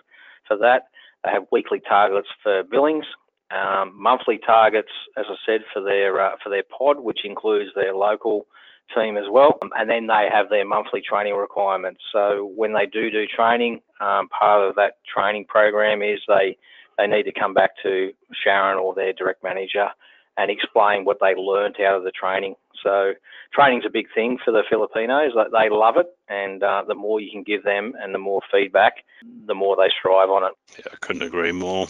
for 0.47 0.57
that. 0.59 0.89
They 1.25 1.31
have 1.31 1.47
weekly 1.53 1.81
targets 1.81 2.29
for 2.43 2.63
billings, 2.63 3.05
um, 3.51 3.93
monthly 3.95 4.39
targets, 4.39 4.91
as 5.17 5.27
I 5.29 5.35
said, 5.45 5.61
for 5.73 5.83
their 5.83 6.21
uh, 6.21 6.37
for 6.43 6.51
their 6.51 6.63
pod, 6.63 7.01
which 7.01 7.25
includes 7.25 7.71
their 7.75 7.95
local 7.95 8.47
team 8.95 9.17
as 9.17 9.25
well, 9.31 9.59
and 9.77 9.89
then 9.89 10.07
they 10.07 10.29
have 10.33 10.49
their 10.49 10.65
monthly 10.65 11.01
training 11.01 11.35
requirements. 11.35 12.01
So 12.13 12.51
when 12.55 12.73
they 12.73 12.87
do 12.87 13.11
do 13.11 13.27
training, 13.27 13.81
um, 14.01 14.29
part 14.29 14.69
of 14.69 14.75
that 14.77 14.99
training 15.13 15.47
program 15.47 16.03
is 16.03 16.21
they 16.29 16.57
they 16.99 17.07
need 17.07 17.25
to 17.25 17.33
come 17.33 17.55
back 17.55 17.71
to 17.83 18.13
Sharon 18.45 18.79
or 18.79 18.95
their 18.95 19.13
direct 19.13 19.43
manager 19.43 19.89
and 20.37 20.51
explain 20.51 21.05
what 21.05 21.19
they 21.21 21.35
learnt 21.35 21.81
out 21.81 21.97
of 21.97 22.05
the 22.05 22.13
training. 22.13 22.55
So 22.83 23.13
training's 23.53 23.85
a 23.87 23.91
big 23.91 24.07
thing 24.15 24.39
for 24.45 24.53
the 24.53 24.63
Filipinos. 24.69 25.33
They 25.35 25.69
love 25.71 25.97
it, 25.97 26.07
and 26.29 26.63
uh, 26.63 26.85
the 26.87 26.95
more 26.95 27.21
you 27.21 27.31
can 27.31 27.43
give 27.43 27.65
them 27.65 27.93
and 28.01 28.15
the 28.15 28.19
more 28.19 28.41
feedback, 28.53 29.05
the 29.47 29.55
more 29.55 29.77
they 29.77 29.91
strive 29.99 30.31
on 30.31 30.45
it. 30.45 30.53
Yeah, 30.79 30.93
I 30.93 30.97
couldn't 31.01 31.23
agree 31.23 31.53
more. 31.53 31.89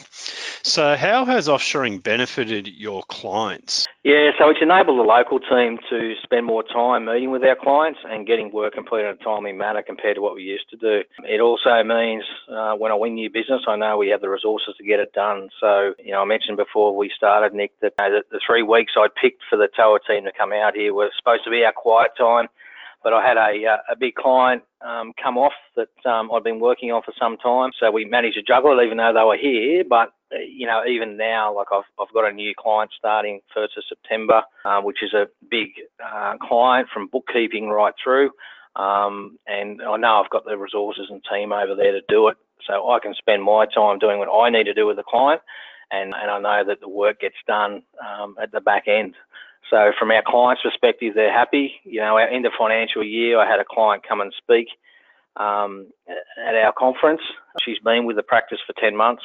So, 0.62 0.96
how 0.96 1.24
has 1.24 1.48
offshoring 1.48 2.02
benefited 2.02 2.68
your 2.68 3.02
clients? 3.04 3.86
Yeah, 4.02 4.30
so 4.38 4.48
it's 4.48 4.60
enabled 4.62 4.98
the 4.98 5.02
local 5.02 5.38
team 5.38 5.78
to 5.90 6.14
spend 6.22 6.46
more 6.46 6.62
time 6.62 7.04
meeting 7.04 7.30
with 7.30 7.42
our 7.44 7.56
clients 7.56 8.00
and 8.04 8.26
getting 8.26 8.50
work 8.50 8.74
completed 8.74 9.08
in 9.08 9.16
a 9.20 9.24
timely 9.24 9.52
manner 9.52 9.82
compared 9.82 10.16
to 10.16 10.22
what 10.22 10.34
we 10.34 10.42
used 10.42 10.68
to 10.70 10.76
do. 10.76 11.02
It 11.24 11.40
also 11.40 11.82
means 11.84 12.24
uh, 12.50 12.74
when 12.74 12.92
I 12.92 12.94
win 12.94 13.14
new 13.14 13.30
business, 13.30 13.62
I 13.68 13.76
know 13.76 13.96
we 13.96 14.08
have 14.08 14.20
the 14.20 14.28
resources 14.28 14.74
to 14.78 14.84
get 14.84 15.00
it 15.00 15.12
done. 15.12 15.48
So, 15.60 15.94
you 15.98 16.12
know, 16.12 16.22
I 16.22 16.24
mentioned 16.24 16.56
before 16.56 16.96
we 16.96 17.10
started, 17.14 17.54
Nick, 17.54 17.72
that 17.80 17.92
you 17.98 18.08
know, 18.08 18.20
the 18.30 18.40
three 18.46 18.62
weeks 18.62 18.94
I 18.96 19.08
picked 19.20 19.42
for 19.48 19.56
the 19.56 19.68
TOA 19.74 19.98
team 20.06 20.24
to 20.24 20.32
come 20.36 20.52
out 20.52 20.69
here 20.74 20.94
was 20.94 21.10
supposed 21.18 21.44
to 21.44 21.50
be 21.50 21.64
our 21.64 21.72
quiet 21.72 22.12
time 22.18 22.48
but 23.02 23.12
I 23.12 23.26
had 23.26 23.36
a, 23.36 23.66
uh, 23.66 23.92
a 23.92 23.96
big 23.96 24.14
client 24.14 24.62
um, 24.86 25.12
come 25.22 25.38
off 25.38 25.52
that 25.76 26.10
um, 26.10 26.30
I'd 26.32 26.44
been 26.44 26.60
working 26.60 26.92
on 26.92 27.02
for 27.02 27.14
some 27.18 27.36
time. 27.38 27.70
So 27.78 27.90
we 27.90 28.04
managed 28.04 28.36
to 28.36 28.42
juggle 28.42 28.78
it 28.78 28.84
even 28.84 28.98
though 28.98 29.12
they 29.14 29.24
were 29.24 29.38
here. 29.38 29.84
But, 29.88 30.12
uh, 30.32 30.38
you 30.46 30.66
know, 30.66 30.82
even 30.86 31.16
now, 31.16 31.54
like 31.54 31.68
I've, 31.72 31.84
I've 31.98 32.12
got 32.12 32.28
a 32.28 32.32
new 32.32 32.52
client 32.58 32.90
starting 32.96 33.40
1st 33.56 33.78
of 33.78 33.84
September, 33.88 34.42
uh, 34.64 34.80
which 34.82 35.02
is 35.02 35.14
a 35.14 35.28
big 35.50 35.68
uh, 36.04 36.34
client 36.42 36.88
from 36.92 37.08
bookkeeping 37.08 37.68
right 37.68 37.94
through. 38.02 38.30
Um, 38.76 39.38
and 39.46 39.80
I 39.82 39.96
know 39.96 40.22
I've 40.22 40.30
got 40.30 40.44
the 40.44 40.58
resources 40.58 41.06
and 41.10 41.22
team 41.30 41.52
over 41.52 41.74
there 41.74 41.92
to 41.92 42.02
do 42.08 42.28
it. 42.28 42.36
So 42.66 42.90
I 42.90 42.98
can 43.00 43.14
spend 43.14 43.42
my 43.42 43.64
time 43.66 43.98
doing 43.98 44.18
what 44.18 44.28
I 44.28 44.50
need 44.50 44.64
to 44.64 44.74
do 44.74 44.86
with 44.86 44.96
the 44.96 45.02
client. 45.02 45.40
And, 45.90 46.12
and 46.14 46.30
I 46.30 46.38
know 46.38 46.68
that 46.68 46.80
the 46.80 46.88
work 46.88 47.20
gets 47.20 47.34
done 47.46 47.82
um, 47.98 48.36
at 48.40 48.52
the 48.52 48.60
back 48.60 48.84
end. 48.86 49.14
So 49.70 49.92
from 49.98 50.10
our 50.10 50.22
clients' 50.26 50.62
perspective, 50.62 51.14
they're 51.14 51.32
happy. 51.32 51.74
You 51.84 52.00
know, 52.00 52.18
our 52.18 52.28
end 52.28 52.44
of 52.44 52.52
financial 52.58 53.04
year, 53.04 53.38
I 53.38 53.48
had 53.48 53.60
a 53.60 53.64
client 53.64 54.02
come 54.06 54.20
and 54.20 54.34
speak 54.36 54.66
um, 55.36 55.86
at 56.08 56.54
our 56.56 56.72
conference. 56.76 57.22
She's 57.64 57.78
been 57.78 58.04
with 58.04 58.16
the 58.16 58.22
practice 58.24 58.58
for 58.66 58.74
10 58.80 58.96
months. 58.96 59.22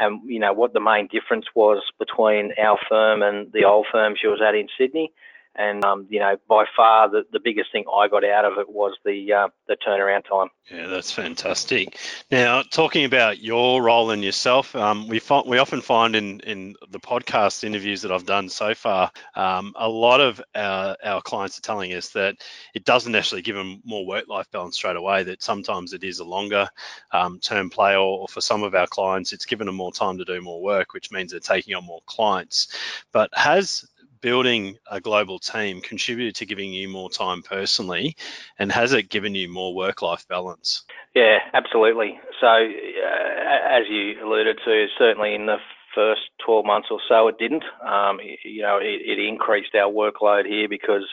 And, 0.00 0.28
you 0.28 0.40
know, 0.40 0.52
what 0.52 0.72
the 0.72 0.80
main 0.80 1.06
difference 1.06 1.46
was 1.54 1.80
between 2.00 2.52
our 2.60 2.76
firm 2.88 3.22
and 3.22 3.52
the 3.52 3.64
old 3.64 3.86
firm 3.92 4.14
she 4.20 4.26
was 4.26 4.42
at 4.46 4.56
in 4.56 4.66
Sydney 4.76 5.12
and 5.56 5.84
um, 5.84 6.06
you 6.10 6.20
know, 6.20 6.36
by 6.48 6.64
far 6.76 7.08
the, 7.08 7.24
the 7.32 7.40
biggest 7.40 7.70
thing 7.72 7.84
I 7.92 8.08
got 8.08 8.24
out 8.24 8.44
of 8.44 8.58
it 8.58 8.68
was 8.68 8.96
the 9.04 9.32
uh, 9.32 9.48
the 9.68 9.76
turnaround 9.76 10.28
time. 10.28 10.48
Yeah, 10.70 10.86
that's 10.86 11.12
fantastic. 11.12 11.98
Now, 12.30 12.62
talking 12.62 13.04
about 13.04 13.38
your 13.38 13.82
role 13.82 14.10
and 14.10 14.24
yourself, 14.24 14.74
um, 14.74 15.08
we 15.08 15.18
find, 15.18 15.46
we 15.46 15.58
often 15.58 15.80
find 15.80 16.16
in 16.16 16.40
in 16.40 16.74
the 16.90 17.00
podcast 17.00 17.64
interviews 17.64 18.02
that 18.02 18.12
I've 18.12 18.26
done 18.26 18.48
so 18.48 18.74
far, 18.74 19.10
um, 19.36 19.74
a 19.76 19.88
lot 19.88 20.20
of 20.20 20.40
our, 20.54 20.96
our 21.04 21.22
clients 21.22 21.58
are 21.58 21.62
telling 21.62 21.92
us 21.92 22.08
that 22.10 22.36
it 22.74 22.84
doesn't 22.84 23.14
actually 23.14 23.42
give 23.42 23.56
them 23.56 23.80
more 23.84 24.06
work 24.06 24.28
life 24.28 24.50
balance 24.50 24.76
straight 24.76 24.96
away. 24.96 25.22
That 25.22 25.42
sometimes 25.42 25.92
it 25.92 26.02
is 26.02 26.18
a 26.18 26.24
longer 26.24 26.68
um, 27.12 27.38
term 27.40 27.70
play, 27.70 27.94
or, 27.94 28.20
or 28.20 28.28
for 28.28 28.40
some 28.40 28.62
of 28.62 28.74
our 28.74 28.86
clients, 28.86 29.32
it's 29.32 29.46
given 29.46 29.66
them 29.66 29.76
more 29.76 29.92
time 29.92 30.18
to 30.18 30.24
do 30.24 30.40
more 30.40 30.62
work, 30.62 30.94
which 30.94 31.12
means 31.12 31.30
they're 31.30 31.40
taking 31.40 31.74
on 31.74 31.84
more 31.84 32.02
clients. 32.06 32.68
But 33.12 33.30
has 33.34 33.84
building 34.24 34.78
a 34.90 35.02
global 35.02 35.38
team 35.38 35.82
contributed 35.82 36.34
to 36.34 36.46
giving 36.46 36.72
you 36.72 36.88
more 36.88 37.10
time 37.10 37.42
personally 37.42 38.16
and 38.58 38.72
has 38.72 38.94
it 38.94 39.10
given 39.10 39.34
you 39.34 39.50
more 39.50 39.74
work 39.74 40.00
life 40.00 40.26
balance? 40.28 40.82
Yeah, 41.14 41.40
absolutely. 41.52 42.18
So, 42.40 42.46
uh, 42.46 43.68
as 43.68 43.82
you 43.90 44.14
alluded 44.24 44.58
to, 44.64 44.86
certainly 44.96 45.34
in 45.34 45.44
the 45.44 45.58
first 45.94 46.22
12 46.42 46.64
months 46.64 46.88
or 46.90 47.00
so, 47.06 47.28
it 47.28 47.36
didn't. 47.38 47.64
Um, 47.86 48.18
you 48.42 48.62
know, 48.62 48.78
it, 48.78 49.02
it 49.04 49.18
increased 49.18 49.74
our 49.74 49.92
workload 49.92 50.46
here 50.46 50.70
because 50.70 51.04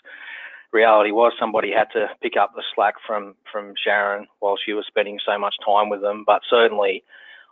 reality 0.72 1.12
was 1.12 1.34
somebody 1.38 1.70
had 1.70 1.92
to 1.92 2.08
pick 2.22 2.38
up 2.38 2.54
the 2.56 2.64
slack 2.74 2.96
from 3.06 3.36
from 3.52 3.74
Sharon 3.84 4.26
while 4.40 4.56
she 4.56 4.72
was 4.72 4.86
spending 4.88 5.20
so 5.26 5.38
much 5.38 5.56
time 5.66 5.90
with 5.90 6.00
them. 6.00 6.24
But 6.26 6.44
certainly, 6.50 7.04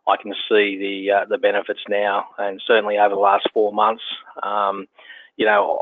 I 0.08 0.16
can 0.16 0.34
see 0.48 0.78
the 0.78 1.12
uh, 1.12 1.26
the 1.26 1.38
benefits 1.38 1.82
now, 1.90 2.28
and 2.38 2.62
certainly 2.66 2.98
over 2.98 3.14
the 3.14 3.20
last 3.20 3.50
four 3.54 3.74
months, 3.74 4.04
um, 4.42 4.88
you 5.40 5.46
know, 5.46 5.82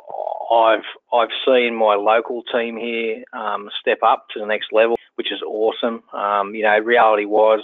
I've 0.52 0.86
I've 1.12 1.34
seen 1.46 1.76
my 1.76 1.96
local 1.96 2.44
team 2.44 2.78
here 2.78 3.24
um, 3.34 3.70
step 3.82 3.98
up 4.04 4.28
to 4.34 4.40
the 4.40 4.46
next 4.46 4.68
level, 4.72 4.98
which 5.16 5.32
is 5.32 5.42
awesome. 5.42 6.04
Um, 6.14 6.54
you 6.54 6.62
know, 6.62 6.78
reality 6.78 7.26
was 7.26 7.62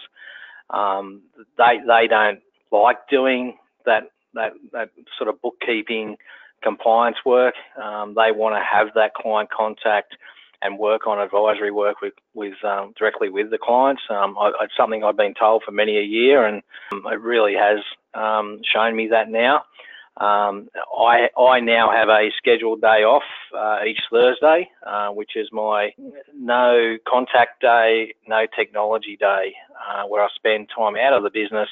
um, 0.72 1.22
they 1.58 1.78
they 1.88 2.08
don't 2.08 2.40
like 2.72 2.98
doing 3.10 3.58
that 3.86 4.10
that 4.34 4.54
that 4.72 4.90
sort 5.18 5.30
of 5.30 5.40
bookkeeping 5.42 6.18
compliance 6.64 7.18
work. 7.26 7.54
Um, 7.82 8.16
they 8.16 8.32
want 8.32 8.56
to 8.56 8.64
have 8.64 8.88
that 8.96 9.14
client 9.14 9.52
contact 9.52 10.16
and 10.64 10.80
work 10.80 11.06
on 11.06 11.20
advisory 11.20 11.72
work 11.72 12.02
with, 12.02 12.14
with 12.34 12.54
um, 12.64 12.94
directly 12.98 13.30
with 13.30 13.52
the 13.52 13.58
clients. 13.62 14.02
Um, 14.10 14.36
I, 14.40 14.52
it's 14.62 14.74
something 14.76 15.04
I've 15.04 15.18
been 15.18 15.34
told 15.38 15.62
for 15.64 15.72
many 15.72 15.98
a 15.98 16.04
year, 16.04 16.46
and 16.46 16.64
it 16.92 17.20
really 17.20 17.54
has 17.54 17.80
um, 18.16 18.62
shown 18.74 18.96
me 18.96 19.10
that 19.10 19.30
now. 19.30 19.66
Um, 20.17 20.69
I 20.97 21.30
I 21.39 21.60
now 21.60 21.89
have 21.91 22.10
a 22.10 22.30
scheduled 22.38 22.82
day 22.82 23.04
off 23.04 23.23
uh, 23.58 23.80
each 23.88 23.99
Thursday, 24.12 24.69
uh, 24.86 25.10
which 25.10 25.32
is 25.36 25.49
my 25.52 25.91
no 26.38 26.97
contact 27.08 27.62
day, 27.62 28.13
no 28.28 28.45
technology 28.56 29.17
day, 29.19 29.56
uh, 29.89 30.04
where 30.04 30.23
I 30.23 30.28
spend 30.36 30.69
time 30.76 30.95
out 30.95 31.13
of 31.13 31.23
the 31.23 31.32
business. 31.32 31.69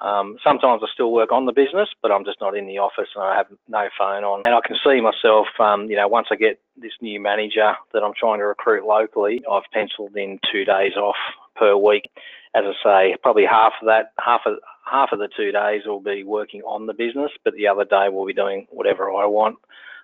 Um, 0.00 0.36
sometimes 0.44 0.82
I 0.84 0.86
still 0.92 1.12
work 1.12 1.32
on 1.32 1.46
the 1.46 1.52
business, 1.52 1.88
but 2.00 2.12
I'm 2.12 2.24
just 2.24 2.40
not 2.40 2.56
in 2.56 2.66
the 2.66 2.78
office 2.78 3.08
and 3.14 3.24
I 3.24 3.36
have 3.36 3.46
no 3.68 3.88
phone 3.98 4.24
on. 4.24 4.42
And 4.46 4.54
I 4.54 4.60
can 4.64 4.76
see 4.84 5.00
myself, 5.00 5.48
um, 5.58 5.90
you 5.90 5.96
know, 5.96 6.06
once 6.08 6.28
I 6.30 6.36
get 6.36 6.60
this 6.76 6.92
new 7.00 7.20
manager 7.20 7.74
that 7.92 8.02
I'm 8.02 8.14
trying 8.18 8.38
to 8.38 8.46
recruit 8.46 8.86
locally, 8.86 9.42
I've 9.50 9.64
penciled 9.72 10.16
in 10.16 10.38
two 10.50 10.64
days 10.64 10.96
off 10.96 11.16
per 11.56 11.76
week. 11.76 12.08
As 12.54 12.64
I 12.66 13.12
say, 13.12 13.16
probably 13.22 13.44
half 13.44 13.74
of 13.80 13.86
that, 13.86 14.12
half 14.18 14.42
of 14.46 14.58
half 14.90 15.12
of 15.12 15.18
the 15.18 15.28
two 15.36 15.52
days 15.52 15.82
will 15.86 16.00
be 16.00 16.24
working 16.24 16.62
on 16.62 16.86
the 16.86 16.94
business, 16.94 17.30
but 17.44 17.54
the 17.54 17.68
other 17.68 17.84
day 17.84 18.08
we'll 18.10 18.26
be 18.26 18.32
doing 18.32 18.66
whatever 18.70 19.10
I 19.10 19.26
want. 19.26 19.56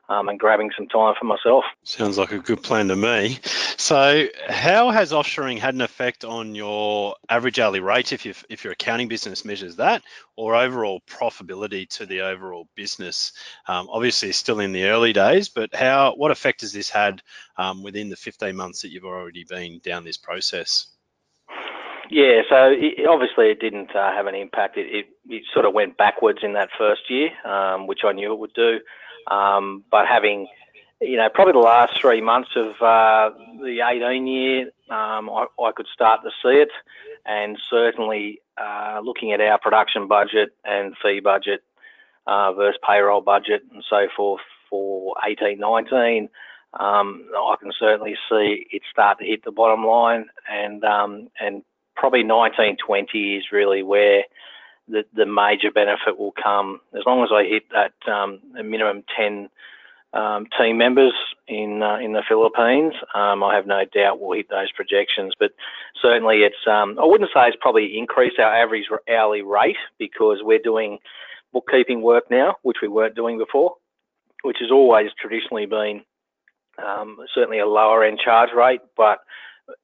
Um, 0.09 0.29
and 0.29 0.39
grabbing 0.39 0.71
some 0.77 0.87
time 0.87 1.17
for 1.19 1.25
myself. 1.25 1.65
Sounds 1.83 2.17
like 2.17 2.31
a 2.31 2.39
good 2.39 2.63
plan 2.63 2.87
to 2.87 2.95
me. 2.95 3.41
So, 3.77 4.29
how 4.49 4.91
has 4.91 5.11
offshoring 5.11 5.59
had 5.59 5.75
an 5.75 5.81
effect 5.81 6.25
on 6.25 6.55
your 6.55 7.17
average 7.29 7.59
hourly 7.59 7.81
rate, 7.81 8.13
if, 8.13 8.25
you 8.25 8.33
if 8.49 8.63
your 8.63 8.73
accounting 8.73 9.09
business 9.09 9.45
measures 9.45 9.75
that, 9.77 10.03
or 10.37 10.55
overall 10.55 11.03
profitability 11.09 11.89
to 11.97 12.07
the 12.07 12.21
overall 12.21 12.69
business? 12.77 13.33
Um, 13.67 13.89
obviously, 13.91 14.31
still 14.31 14.61
in 14.61 14.71
the 14.71 14.85
early 14.85 15.13
days, 15.13 15.49
but 15.49 15.75
how 15.75 16.15
what 16.15 16.31
effect 16.31 16.61
has 16.61 16.73
this 16.73 16.89
had 16.89 17.21
um, 17.57 17.83
within 17.83 18.09
the 18.09 18.17
15 18.17 18.55
months 18.55 18.83
that 18.83 18.91
you've 18.91 19.05
already 19.05 19.43
been 19.43 19.81
down 19.81 20.05
this 20.05 20.19
process? 20.19 20.87
Yeah, 22.11 22.43
so 22.49 22.71
it, 22.71 23.07
obviously 23.07 23.51
it 23.51 23.61
didn't 23.61 23.95
uh, 23.95 24.13
have 24.13 24.27
an 24.27 24.35
impact. 24.35 24.77
It, 24.77 24.87
it, 24.87 25.07
it, 25.29 25.43
sort 25.53 25.65
of 25.65 25.75
went 25.75 25.97
backwards 25.97 26.41
in 26.43 26.53
that 26.53 26.71
first 26.79 27.11
year, 27.11 27.31
um, 27.45 27.87
which 27.87 28.01
I 28.05 28.13
knew 28.13 28.33
it 28.33 28.39
would 28.39 28.55
do. 28.55 28.81
Um, 29.29 29.85
but 29.91 30.07
having, 30.07 30.47
you 31.01 31.17
know, 31.17 31.29
probably 31.33 31.53
the 31.53 31.59
last 31.59 32.01
three 32.01 32.21
months 32.21 32.51
of 32.55 32.81
uh, 32.81 33.31
the 33.61 33.81
18 33.85 34.27
year, 34.27 34.63
um, 34.89 35.29
I, 35.31 35.47
I, 35.61 35.73
could 35.75 35.89
start 35.93 36.21
to 36.23 36.31
see 36.43 36.61
it. 36.61 36.71
And 37.25 37.59
certainly 37.69 38.41
uh, 38.57 39.01
looking 39.03 39.33
at 39.33 39.41
our 39.41 39.59
production 39.59 40.07
budget 40.07 40.51
and 40.65 40.95
fee 41.03 41.21
budget 41.21 41.63
uh, 42.29 42.53
versus 42.53 42.79
payroll 42.87 43.21
budget 43.21 43.63
and 43.73 43.83
so 43.89 44.07
forth 44.17 44.43
for 44.71 45.15
18, 45.27 45.59
19, 45.59 46.29
um, 46.79 47.25
I 47.37 47.57
can 47.61 47.73
certainly 47.79 48.17
see 48.29 48.67
it 48.71 48.83
start 48.91 49.19
to 49.19 49.25
hit 49.25 49.45
the 49.45 49.51
bottom 49.51 49.85
line 49.85 50.27
and 50.49 50.85
um, 50.85 51.29
and 51.41 51.63
probably 51.97 52.25
1920 52.25 53.37
is 53.37 53.45
really 53.53 53.83
where 53.83 54.25
the, 54.89 55.05
the 55.15 55.27
major 55.27 55.71
benefit 55.71 56.19
will 56.19 56.33
come. 56.33 56.81
As 56.95 57.03
long 57.07 57.23
as 57.25 57.31
I 57.33 57.45
hit 57.45 57.65
that 57.71 58.13
um, 58.13 58.41
minimum 58.55 59.03
10 59.17 59.49
um, 60.13 60.47
team 60.59 60.79
members 60.79 61.13
in 61.47 61.83
uh, 61.83 61.97
in 61.97 62.13
the 62.13 62.23
Philippines. 62.27 62.95
Um, 63.15 63.43
I 63.43 63.55
have 63.55 63.67
no 63.67 63.85
doubt 63.85 64.21
we'll 64.21 64.37
hit 64.37 64.49
those 64.49 64.73
projections, 64.73 65.35
but 65.39 65.53
certainly 66.01 66.39
it's 66.39 66.67
um, 66.67 66.99
I 67.01 67.05
wouldn't 67.05 67.31
say 67.35 67.49
it's 67.49 67.57
probably 67.61 67.99
increased 67.99 68.39
our 68.39 68.55
average 68.55 68.87
hourly 69.11 69.43
rate 69.43 69.77
because 69.99 70.39
we're 70.43 70.59
doing 70.59 70.99
bookkeeping 71.53 72.03
work 72.03 72.25
now, 72.31 72.57
which 72.63 72.79
we 72.81 72.89
weren't 72.89 73.15
doing 73.15 73.39
before, 73.39 73.75
which 74.43 74.59
has 74.61 74.71
always 74.71 75.11
traditionally 75.21 75.67
been 75.67 76.03
um, 76.85 77.19
certainly 77.35 77.59
a 77.59 77.67
lower 77.67 78.05
end 78.05 78.19
charge 78.23 78.51
rate, 78.57 78.81
but 78.97 79.19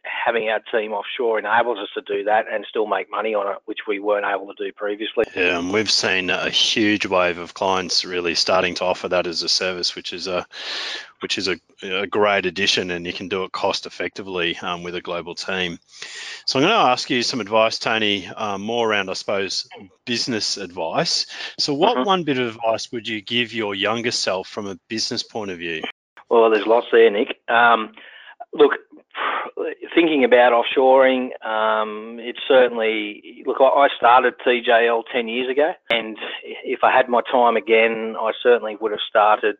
having 0.04 0.48
our 0.48 0.60
team 0.60 0.92
offshore 0.92 1.38
enables 1.38 1.78
us 1.78 1.88
to 1.94 2.00
do 2.02 2.24
that 2.24 2.46
and 2.50 2.64
still 2.68 2.86
make 2.86 3.10
money 3.10 3.34
on 3.34 3.50
it, 3.50 3.58
which 3.64 3.80
we 3.88 3.98
weren't 3.98 4.26
able 4.26 4.54
to 4.54 4.64
do 4.64 4.72
previously. 4.72 5.24
Yeah, 5.34 5.58
and 5.58 5.72
we've 5.72 5.90
seen 5.90 6.30
a 6.30 6.50
huge 6.50 7.06
wave 7.06 7.38
of 7.38 7.54
clients 7.54 8.04
really 8.04 8.34
starting 8.34 8.74
to 8.76 8.84
offer 8.84 9.08
that 9.08 9.26
as 9.26 9.42
a 9.42 9.48
service, 9.48 9.96
which 9.96 10.12
is 10.12 10.26
a 10.26 10.46
which 11.20 11.38
is 11.38 11.46
a, 11.46 11.56
a 11.82 12.06
great 12.06 12.46
addition, 12.46 12.90
and 12.90 13.06
you 13.06 13.12
can 13.12 13.28
do 13.28 13.44
it 13.44 13.52
cost 13.52 13.86
effectively 13.86 14.58
um, 14.58 14.82
with 14.82 14.96
a 14.96 15.00
global 15.00 15.36
team. 15.36 15.78
So 16.46 16.58
I'm 16.58 16.64
going 16.64 16.72
to 16.72 16.90
ask 16.90 17.08
you 17.10 17.22
some 17.22 17.40
advice, 17.40 17.78
Tony, 17.78 18.26
um, 18.26 18.62
more 18.62 18.90
around, 18.90 19.08
I 19.08 19.12
suppose, 19.12 19.68
business 20.04 20.56
advice. 20.56 21.26
So, 21.60 21.74
what 21.74 21.96
mm-hmm. 21.96 22.06
one 22.06 22.24
bit 22.24 22.38
of 22.38 22.56
advice 22.56 22.90
would 22.90 23.06
you 23.06 23.20
give 23.20 23.52
your 23.52 23.74
younger 23.74 24.10
self 24.10 24.48
from 24.48 24.66
a 24.66 24.78
business 24.88 25.22
point 25.22 25.52
of 25.52 25.58
view? 25.58 25.82
Well, 26.28 26.50
there's 26.50 26.66
lots 26.66 26.88
there, 26.90 27.10
Nick. 27.10 27.40
Um, 27.48 27.92
look, 28.52 28.72
thinking 29.94 30.24
about 30.24 30.52
offshoring, 30.52 31.30
um, 31.44 32.18
it's 32.20 32.40
certainly 32.46 33.42
look. 33.46 33.58
I 33.60 33.88
started 33.96 34.34
TJL 34.46 35.02
ten 35.12 35.28
years 35.28 35.50
ago, 35.50 35.72
and 35.90 36.16
if 36.42 36.80
I 36.82 36.90
had 36.94 37.08
my 37.08 37.20
time 37.30 37.56
again, 37.56 38.14
I 38.18 38.32
certainly 38.42 38.76
would 38.80 38.92
have 38.92 39.00
started 39.08 39.56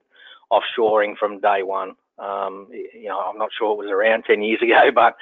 offshoring 0.51 1.17
from 1.19 1.41
day 1.41 1.63
one. 1.63 1.93
Um, 2.19 2.69
you 2.71 3.09
know, 3.09 3.19
I'm 3.19 3.39
not 3.39 3.51
sure 3.57 3.73
it 3.73 3.85
was 3.85 3.91
around 3.91 4.25
ten 4.25 4.43
years 4.43 4.61
ago, 4.63 4.91
but 4.95 5.17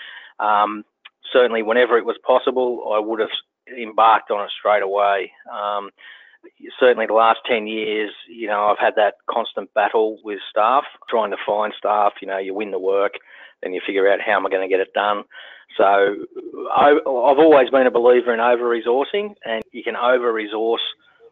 um, 0.44 0.84
certainly 1.32 1.62
whenever 1.62 1.98
it 1.98 2.04
was 2.06 2.16
possible, 2.26 2.92
I 2.94 2.98
would 2.98 3.20
have 3.20 3.30
embarked 3.76 4.30
on 4.30 4.44
it 4.44 4.50
straight 4.58 4.82
away. 4.82 5.32
Um, 5.50 5.90
certainly 6.78 7.06
the 7.06 7.14
last 7.14 7.40
10 7.48 7.66
years, 7.66 8.10
you 8.28 8.46
know, 8.46 8.66
I've 8.66 8.78
had 8.78 8.94
that 8.96 9.14
constant 9.28 9.72
battle 9.74 10.18
with 10.24 10.38
staff, 10.50 10.84
trying 11.08 11.30
to 11.30 11.36
find 11.46 11.72
staff. 11.76 12.14
You 12.20 12.28
know, 12.28 12.38
you 12.38 12.54
win 12.54 12.70
the 12.70 12.78
work, 12.78 13.14
then 13.62 13.72
you 13.72 13.80
figure 13.86 14.10
out 14.10 14.20
how 14.24 14.36
am 14.36 14.46
I 14.46 14.50
going 14.50 14.68
to 14.68 14.72
get 14.72 14.80
it 14.80 14.92
done. 14.92 15.24
So 15.76 15.84
I, 15.84 16.88
have 16.88 17.38
always 17.38 17.70
been 17.70 17.86
a 17.86 17.90
believer 17.90 18.34
in 18.34 18.40
over 18.40 18.64
resourcing, 18.64 19.34
and 19.44 19.62
you 19.72 19.82
can 19.82 19.96
over 19.96 20.32
resource 20.32 20.82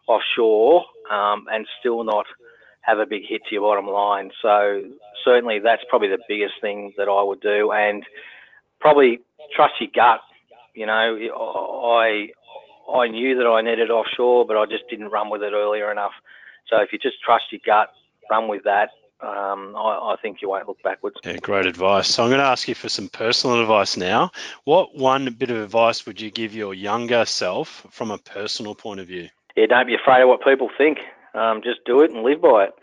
offshore 0.06 0.84
um, 1.10 1.46
and 1.50 1.66
still 1.80 2.04
not 2.04 2.26
have 2.82 2.98
a 2.98 3.06
big 3.06 3.22
hit 3.28 3.42
to 3.48 3.54
your 3.54 3.62
bottom 3.62 3.86
line. 3.86 4.30
So 4.40 4.82
certainly 5.24 5.58
that's 5.58 5.82
probably 5.88 6.08
the 6.08 6.22
biggest 6.28 6.54
thing 6.60 6.92
that 6.96 7.08
I 7.08 7.22
would 7.22 7.40
do, 7.40 7.72
and 7.72 8.04
probably 8.80 9.20
trust 9.54 9.74
your 9.80 9.90
gut. 9.94 10.20
You 10.74 10.86
know, 10.86 11.18
I 11.84 12.28
I 12.92 13.08
knew 13.08 13.36
that 13.36 13.46
I 13.46 13.60
needed 13.60 13.90
offshore, 13.90 14.46
but 14.46 14.56
I 14.56 14.66
just 14.66 14.88
didn't 14.88 15.08
run 15.08 15.30
with 15.30 15.42
it 15.42 15.52
earlier 15.52 15.90
enough. 15.90 16.12
So 16.68 16.80
if 16.80 16.92
you 16.92 16.98
just 16.98 17.22
trust 17.22 17.44
your 17.50 17.60
gut, 17.64 17.92
run 18.30 18.48
with 18.48 18.64
that. 18.64 18.90
Um, 19.20 19.74
I, 19.76 20.12
I, 20.12 20.16
think 20.22 20.40
you 20.40 20.48
won't 20.48 20.68
look 20.68 20.80
backwards. 20.84 21.16
Yeah, 21.24 21.38
great 21.38 21.66
advice. 21.66 22.06
So 22.06 22.22
I'm 22.22 22.28
going 22.28 22.38
to 22.38 22.46
ask 22.46 22.68
you 22.68 22.76
for 22.76 22.88
some 22.88 23.08
personal 23.08 23.60
advice 23.60 23.96
now. 23.96 24.30
What 24.62 24.96
one 24.96 25.34
bit 25.36 25.50
of 25.50 25.56
advice 25.56 26.06
would 26.06 26.20
you 26.20 26.30
give 26.30 26.54
your 26.54 26.72
younger 26.72 27.24
self 27.24 27.84
from 27.90 28.12
a 28.12 28.18
personal 28.18 28.76
point 28.76 29.00
of 29.00 29.08
view? 29.08 29.28
Yeah, 29.56 29.66
don't 29.66 29.88
be 29.88 29.96
afraid 29.96 30.22
of 30.22 30.28
what 30.28 30.44
people 30.44 30.70
think. 30.78 30.98
Um, 31.34 31.62
just 31.64 31.84
do 31.84 32.00
it 32.02 32.12
and 32.12 32.22
live 32.22 32.40
by 32.40 32.66
it 32.66 32.74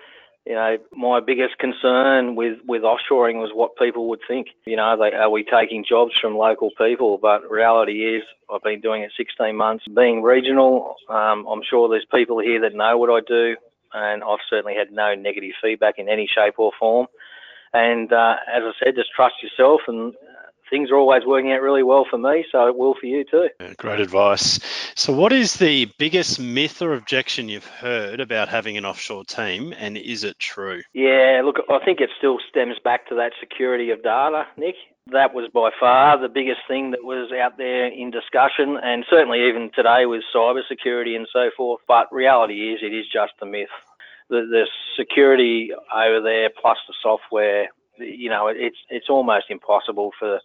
you 0.45 0.53
know, 0.53 0.77
my 0.93 1.19
biggest 1.19 1.57
concern 1.57 2.35
with, 2.35 2.59
with 2.67 2.83
offshoring 2.83 3.41
was 3.41 3.49
what 3.53 3.75
people 3.77 4.07
would 4.09 4.19
think. 4.27 4.47
You 4.65 4.75
know, 4.75 4.95
they, 4.97 5.15
are 5.15 5.29
we 5.29 5.43
taking 5.43 5.83
jobs 5.87 6.13
from 6.21 6.37
local 6.37 6.69
people? 6.77 7.17
But 7.17 7.49
reality 7.49 8.15
is, 8.15 8.23
I've 8.53 8.61
been 8.61 8.79
doing 8.79 9.01
it 9.01 9.11
16 9.17 9.55
months. 9.55 9.85
Being 9.95 10.21
regional, 10.21 10.95
um, 11.09 11.47
I'm 11.47 11.61
sure 11.67 11.89
there's 11.89 12.05
people 12.13 12.39
here 12.39 12.61
that 12.61 12.75
know 12.75 12.97
what 12.97 13.09
I 13.09 13.21
do, 13.27 13.55
and 13.93 14.23
I've 14.23 14.39
certainly 14.47 14.75
had 14.75 14.91
no 14.91 15.15
negative 15.15 15.53
feedback 15.61 15.95
in 15.97 16.07
any 16.07 16.27
shape 16.27 16.55
or 16.59 16.71
form. 16.79 17.07
And 17.73 18.13
uh, 18.13 18.35
as 18.47 18.61
I 18.63 18.71
said, 18.83 18.95
just 18.95 19.11
trust 19.15 19.35
yourself 19.41 19.81
and 19.87 20.13
things 20.69 20.91
are 20.91 20.97
always 20.97 21.25
working 21.25 21.51
out 21.51 21.61
really 21.61 21.83
well 21.83 22.05
for 22.09 22.17
me, 22.17 22.45
so 22.51 22.67
it 22.67 22.77
will 22.77 22.95
for 22.99 23.05
you 23.05 23.23
too. 23.23 23.49
Yeah, 23.59 23.73
great 23.77 23.99
advice. 23.99 24.59
So, 24.95 25.13
what 25.13 25.31
is 25.31 25.55
the 25.55 25.91
biggest 25.97 26.39
myth 26.39 26.81
or 26.81 26.93
objection 26.93 27.49
you've 27.49 27.65
heard 27.65 28.19
about 28.19 28.49
having 28.49 28.77
an 28.77 28.85
offshore 28.85 29.25
team, 29.25 29.73
and 29.77 29.97
is 29.97 30.23
it 30.23 30.39
true? 30.39 30.81
Yeah, 30.93 31.41
look, 31.43 31.57
I 31.69 31.83
think 31.83 32.01
it 32.01 32.09
still 32.17 32.37
stems 32.49 32.77
back 32.83 33.07
to 33.09 33.15
that 33.15 33.33
security 33.39 33.91
of 33.91 34.03
data, 34.03 34.47
Nick. 34.57 34.75
That 35.11 35.35
was 35.35 35.49
by 35.53 35.69
far 35.79 36.17
the 36.17 36.29
biggest 36.29 36.61
thing 36.67 36.91
that 36.91 37.03
was 37.03 37.31
out 37.31 37.57
there 37.57 37.87
in 37.87 38.09
discussion, 38.09 38.77
and 38.81 39.05
certainly 39.09 39.47
even 39.47 39.69
today 39.75 40.05
with 40.05 40.23
cyber 40.33 40.61
security 40.67 41.15
and 41.15 41.27
so 41.31 41.51
forth. 41.55 41.81
But 41.87 42.11
reality 42.11 42.73
is, 42.73 42.79
it 42.81 42.93
is 42.93 43.05
just 43.11 43.33
a 43.41 43.45
myth. 43.45 43.69
The, 44.29 44.41
the 44.49 44.65
security 44.97 45.71
over 45.93 46.21
there, 46.21 46.49
plus 46.49 46.79
the 46.87 46.95
software, 47.03 47.67
you 47.99 48.29
know, 48.29 48.47
it's 48.47 48.77
it's 48.89 49.09
almost 49.09 49.45
impossible 49.49 50.11
for 50.19 50.39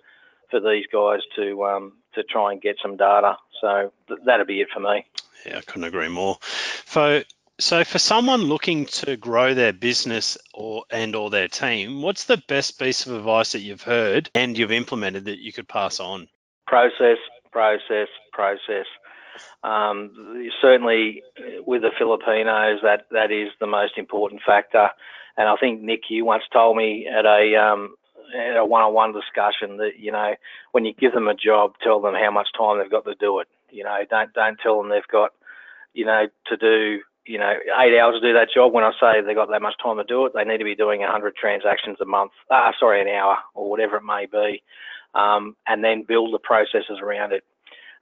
for 0.50 0.60
these 0.60 0.84
guys 0.92 1.20
to 1.36 1.64
um, 1.64 1.92
to 2.14 2.22
try 2.22 2.52
and 2.52 2.60
get 2.60 2.76
some 2.82 2.96
data. 2.96 3.36
So 3.60 3.92
th- 4.08 4.20
that'd 4.24 4.46
be 4.46 4.60
it 4.60 4.68
for 4.72 4.80
me. 4.80 5.06
Yeah, 5.46 5.58
I 5.58 5.60
couldn't 5.62 5.84
agree 5.84 6.08
more. 6.08 6.38
So, 6.86 7.22
so 7.58 7.84
for 7.84 7.98
someone 7.98 8.42
looking 8.42 8.86
to 8.86 9.16
grow 9.16 9.54
their 9.54 9.72
business 9.72 10.36
or 10.52 10.84
and 10.90 11.14
or 11.14 11.30
their 11.30 11.48
team, 11.48 12.02
what's 12.02 12.24
the 12.24 12.42
best 12.48 12.78
piece 12.78 13.06
of 13.06 13.14
advice 13.14 13.52
that 13.52 13.60
you've 13.60 13.82
heard 13.82 14.30
and 14.34 14.56
you've 14.56 14.72
implemented 14.72 15.26
that 15.26 15.38
you 15.38 15.52
could 15.52 15.68
pass 15.68 16.00
on? 16.00 16.28
Process, 16.66 17.18
process, 17.52 18.08
process. 18.32 18.86
Um, 19.62 20.50
certainly, 20.60 21.22
with 21.66 21.82
the 21.82 21.90
Filipinos, 21.96 22.80
that 22.82 23.06
that 23.10 23.30
is 23.30 23.48
the 23.60 23.66
most 23.66 23.96
important 23.96 24.42
factor. 24.44 24.90
And 25.36 25.48
I 25.48 25.56
think 25.56 25.82
Nick, 25.82 26.02
you 26.08 26.24
once 26.24 26.44
told 26.52 26.76
me 26.76 27.06
at 27.06 27.24
a 27.24 27.56
um, 27.56 27.94
at 28.36 28.56
a 28.56 28.64
one-on-one 28.64 29.12
discussion 29.12 29.76
that 29.78 29.98
you 29.98 30.12
know 30.12 30.34
when 30.72 30.84
you 30.84 30.92
give 30.92 31.12
them 31.12 31.28
a 31.28 31.34
job, 31.34 31.74
tell 31.82 32.00
them 32.00 32.14
how 32.14 32.30
much 32.30 32.48
time 32.56 32.78
they've 32.78 32.90
got 32.90 33.04
to 33.04 33.14
do 33.14 33.40
it. 33.40 33.48
You 33.70 33.84
know, 33.84 33.98
don't 34.08 34.32
don't 34.32 34.58
tell 34.62 34.80
them 34.80 34.90
they've 34.90 35.02
got 35.10 35.32
you 35.94 36.04
know 36.04 36.26
to 36.46 36.56
do 36.56 37.00
you 37.26 37.38
know 37.38 37.54
eight 37.80 37.98
hours 37.98 38.20
to 38.20 38.20
do 38.20 38.34
that 38.34 38.48
job. 38.54 38.72
When 38.72 38.84
I 38.84 38.92
say 39.00 39.20
they've 39.20 39.36
got 39.36 39.50
that 39.50 39.62
much 39.62 39.74
time 39.82 39.96
to 39.96 40.04
do 40.04 40.26
it, 40.26 40.32
they 40.34 40.44
need 40.44 40.58
to 40.58 40.64
be 40.64 40.74
doing 40.74 41.00
100 41.00 41.36
transactions 41.36 41.98
a 42.00 42.06
month. 42.06 42.32
Ah, 42.50 42.72
sorry, 42.78 43.00
an 43.00 43.08
hour 43.08 43.38
or 43.54 43.70
whatever 43.70 43.96
it 43.96 44.04
may 44.04 44.26
be, 44.26 44.62
um, 45.14 45.56
and 45.66 45.84
then 45.84 46.04
build 46.06 46.34
the 46.34 46.38
processes 46.38 46.98
around 47.02 47.32
it. 47.32 47.44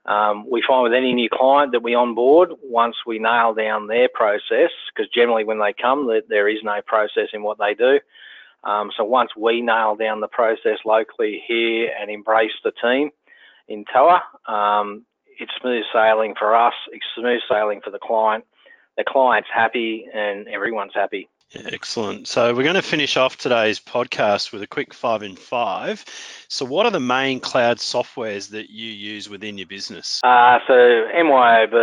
Um, 0.09 0.49
we 0.49 0.63
find 0.67 0.81
with 0.81 0.93
any 0.93 1.13
new 1.13 1.29
client 1.31 1.71
that 1.73 1.83
we 1.83 1.93
onboard, 1.93 2.49
once 2.63 2.95
we 3.05 3.19
nail 3.19 3.53
down 3.53 3.85
their 3.85 4.09
process, 4.09 4.71
because 4.89 5.07
generally 5.13 5.43
when 5.43 5.59
they 5.59 5.71
come, 5.79 6.09
there 6.27 6.49
is 6.49 6.57
no 6.63 6.81
process 6.83 7.27
in 7.31 7.43
what 7.43 7.59
they 7.59 7.75
do. 7.75 7.99
Um, 8.63 8.89
so 8.97 9.03
once 9.03 9.29
we 9.37 9.61
nail 9.61 9.95
down 9.95 10.19
the 10.19 10.27
process 10.27 10.79
locally 10.83 11.43
here 11.47 11.91
and 11.97 12.09
embrace 12.09 12.51
the 12.63 12.73
team 12.81 13.11
in 13.67 13.85
Toa, 13.93 14.23
um, 14.47 15.05
it's 15.39 15.51
smooth 15.61 15.83
sailing 15.93 16.33
for 16.37 16.55
us. 16.55 16.73
It's 16.91 17.05
smooth 17.15 17.41
sailing 17.47 17.81
for 17.81 17.91
the 17.91 17.99
client. 17.99 18.45
The 18.97 19.05
client's 19.07 19.49
happy 19.53 20.07
and 20.11 20.47
everyone's 20.47 20.93
happy. 20.95 21.29
Yeah, 21.51 21.69
excellent. 21.71 22.27
So 22.27 22.53
we're 22.53 22.63
going 22.63 22.75
to 22.75 22.81
finish 22.83 23.17
off 23.17 23.37
today's 23.37 23.79
podcast 23.79 24.51
with 24.51 24.61
a 24.61 24.67
quick 24.67 24.93
five 24.93 25.23
in 25.23 25.35
five. 25.35 26.05
So 26.47 26.63
what 26.63 26.85
are 26.85 26.91
the 26.91 26.99
main 26.99 27.39
cloud 27.39 27.77
softwares 27.77 28.51
that 28.51 28.69
you 28.69 28.91
use 28.91 29.27
within 29.27 29.57
your 29.57 29.67
business? 29.67 30.21
Uh, 30.23 30.59
so 30.67 30.73
MYOB, 30.73 31.73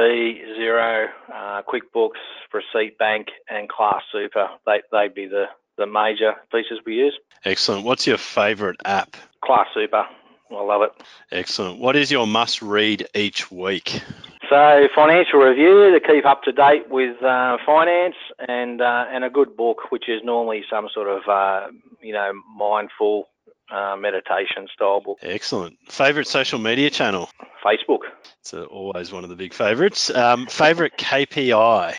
Xero, 0.59 1.09
uh, 1.35 1.62
QuickBooks, 1.62 2.11
Receipt 2.52 2.96
Bank, 2.98 3.29
and 3.50 3.68
Class 3.68 4.02
Super. 4.12 4.48
They, 4.66 4.83
they'd 4.92 5.14
be 5.14 5.26
the 5.26 5.46
the 5.76 5.87
major 5.87 6.35
pieces 6.50 6.79
we 6.87 6.94
use. 6.94 7.18
Excellent. 7.44 7.85
What's 7.85 8.07
your 8.07 8.16
favourite 8.16 8.81
app? 8.85 9.16
Class 9.44 9.66
Super. 9.74 10.07
I 10.50 10.62
love 10.62 10.83
it. 10.83 10.92
Excellent. 11.31 11.81
What 11.81 11.96
is 11.96 12.11
your 12.11 12.26
must 12.26 12.62
read 12.62 13.09
each 13.14 13.50
week? 13.50 14.00
So, 14.49 14.89
financial 14.95 15.41
review 15.41 15.91
to 15.93 16.01
keep 16.01 16.25
up 16.25 16.43
to 16.45 16.53
date 16.53 16.89
with 16.89 17.21
uh, 17.23 17.57
finance, 17.65 18.15
and 18.47 18.81
uh, 18.81 19.07
and 19.11 19.25
a 19.25 19.31
good 19.31 19.57
book, 19.57 19.91
which 19.91 20.09
is 20.09 20.23
normally 20.23 20.63
some 20.71 20.89
sort 20.93 21.09
of 21.09 21.29
uh, 21.29 21.69
you 22.01 22.13
know 22.13 22.33
mindful 22.57 23.29
uh, 23.71 23.97
meditation 23.97 24.69
style 24.73 25.01
book. 25.01 25.19
Excellent. 25.23 25.77
Favorite 25.89 26.29
social 26.29 26.59
media 26.59 26.91
channel? 26.91 27.29
Facebook. 27.65 28.01
It's 28.41 28.55
always 28.55 29.13
one 29.13 29.25
of 29.25 29.31
the 29.31 29.37
big 29.37 29.53
favorites. 29.53 30.11
Um, 30.11 30.47
favorite 30.47 30.93
KPI? 30.99 31.97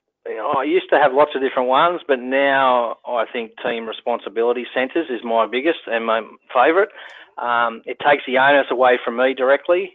I 0.57 0.63
used 0.63 0.89
to 0.89 0.97
have 0.97 1.13
lots 1.13 1.31
of 1.35 1.41
different 1.41 1.69
ones, 1.69 2.01
but 2.07 2.19
now 2.19 2.97
I 3.07 3.25
think 3.31 3.51
team 3.63 3.87
responsibility 3.87 4.65
centres 4.73 5.07
is 5.09 5.23
my 5.23 5.45
biggest 5.45 5.79
and 5.87 6.05
my 6.05 6.21
favourite. 6.53 6.89
Um, 7.37 7.81
it 7.85 7.97
takes 7.99 8.23
the 8.25 8.37
onus 8.37 8.67
away 8.71 8.97
from 9.03 9.17
me 9.17 9.33
directly. 9.33 9.93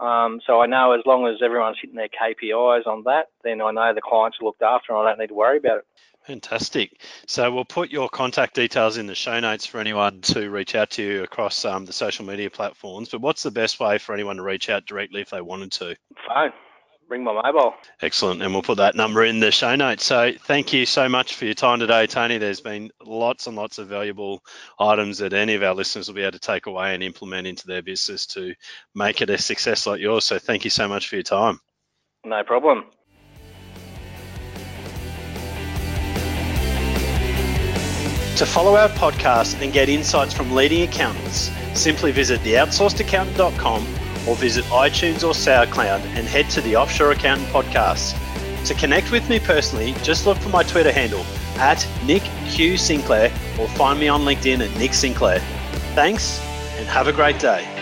Um, 0.00 0.40
so 0.46 0.60
I 0.60 0.66
know 0.66 0.92
as 0.92 1.02
long 1.04 1.26
as 1.26 1.42
everyone's 1.42 1.76
hitting 1.80 1.96
their 1.96 2.08
KPIs 2.08 2.86
on 2.86 3.04
that, 3.04 3.26
then 3.44 3.60
I 3.60 3.70
know 3.70 3.92
the 3.94 4.00
clients 4.00 4.38
are 4.40 4.44
looked 4.44 4.62
after 4.62 4.92
and 4.92 5.00
I 5.00 5.10
don't 5.10 5.18
need 5.18 5.28
to 5.28 5.34
worry 5.34 5.58
about 5.58 5.78
it. 5.78 5.84
Fantastic. 6.24 7.00
So 7.26 7.52
we'll 7.52 7.64
put 7.64 7.90
your 7.90 8.08
contact 8.08 8.54
details 8.54 8.96
in 8.96 9.06
the 9.06 9.14
show 9.14 9.40
notes 9.40 9.66
for 9.66 9.80
anyone 9.80 10.20
to 10.22 10.50
reach 10.50 10.74
out 10.74 10.90
to 10.90 11.02
you 11.02 11.22
across 11.24 11.64
um, 11.64 11.84
the 11.84 11.92
social 11.92 12.24
media 12.24 12.48
platforms. 12.48 13.08
But 13.08 13.20
what's 13.20 13.42
the 13.42 13.50
best 13.50 13.80
way 13.80 13.98
for 13.98 14.14
anyone 14.14 14.36
to 14.36 14.42
reach 14.42 14.70
out 14.70 14.86
directly 14.86 15.20
if 15.20 15.30
they 15.30 15.40
wanted 15.40 15.72
to? 15.72 15.96
Phone. 16.28 16.52
Bring 17.08 17.24
my 17.24 17.32
mobile. 17.32 17.74
Excellent. 18.00 18.42
And 18.42 18.52
we'll 18.52 18.62
put 18.62 18.78
that 18.78 18.94
number 18.94 19.22
in 19.24 19.40
the 19.40 19.50
show 19.50 19.76
notes. 19.76 20.04
So 20.04 20.32
thank 20.44 20.72
you 20.72 20.86
so 20.86 21.08
much 21.08 21.34
for 21.34 21.44
your 21.44 21.54
time 21.54 21.78
today, 21.80 22.06
Tony. 22.06 22.38
There's 22.38 22.60
been 22.60 22.90
lots 23.04 23.46
and 23.46 23.54
lots 23.54 23.78
of 23.78 23.88
valuable 23.88 24.42
items 24.78 25.18
that 25.18 25.32
any 25.34 25.54
of 25.54 25.62
our 25.62 25.74
listeners 25.74 26.08
will 26.08 26.14
be 26.14 26.22
able 26.22 26.32
to 26.32 26.38
take 26.38 26.66
away 26.66 26.94
and 26.94 27.02
implement 27.02 27.46
into 27.46 27.66
their 27.66 27.82
business 27.82 28.26
to 28.28 28.54
make 28.94 29.20
it 29.20 29.28
a 29.28 29.36
success 29.36 29.86
like 29.86 30.00
yours. 30.00 30.24
So 30.24 30.38
thank 30.38 30.64
you 30.64 30.70
so 30.70 30.88
much 30.88 31.08
for 31.08 31.16
your 31.16 31.22
time. 31.22 31.60
No 32.24 32.42
problem. 32.44 32.84
To 38.36 38.46
follow 38.46 38.76
our 38.76 38.88
podcast 38.88 39.60
and 39.62 39.72
get 39.72 39.90
insights 39.90 40.32
from 40.32 40.52
leading 40.54 40.82
accountants, 40.82 41.50
simply 41.74 42.10
visit 42.10 42.40
theoutsourcedaccountant.com 42.40 44.01
or 44.26 44.36
visit 44.36 44.64
iTunes 44.66 45.22
or 45.22 45.32
SoundCloud 45.32 46.00
and 46.16 46.26
head 46.26 46.48
to 46.50 46.60
the 46.60 46.76
Offshore 46.76 47.12
Accountant 47.12 47.48
Podcast. 47.48 48.16
To 48.66 48.74
connect 48.74 49.10
with 49.10 49.28
me 49.28 49.40
personally, 49.40 49.92
just 50.02 50.26
look 50.26 50.38
for 50.38 50.48
my 50.48 50.62
Twitter 50.62 50.92
handle 50.92 51.24
at 51.56 51.86
Nick 52.04 52.22
Q 52.48 52.76
Sinclair 52.76 53.32
or 53.58 53.68
find 53.68 53.98
me 53.98 54.08
on 54.08 54.22
LinkedIn 54.22 54.60
at 54.60 54.78
Nick 54.78 54.94
Sinclair. 54.94 55.40
Thanks 55.94 56.40
and 56.78 56.86
have 56.86 57.08
a 57.08 57.12
great 57.12 57.38
day. 57.38 57.81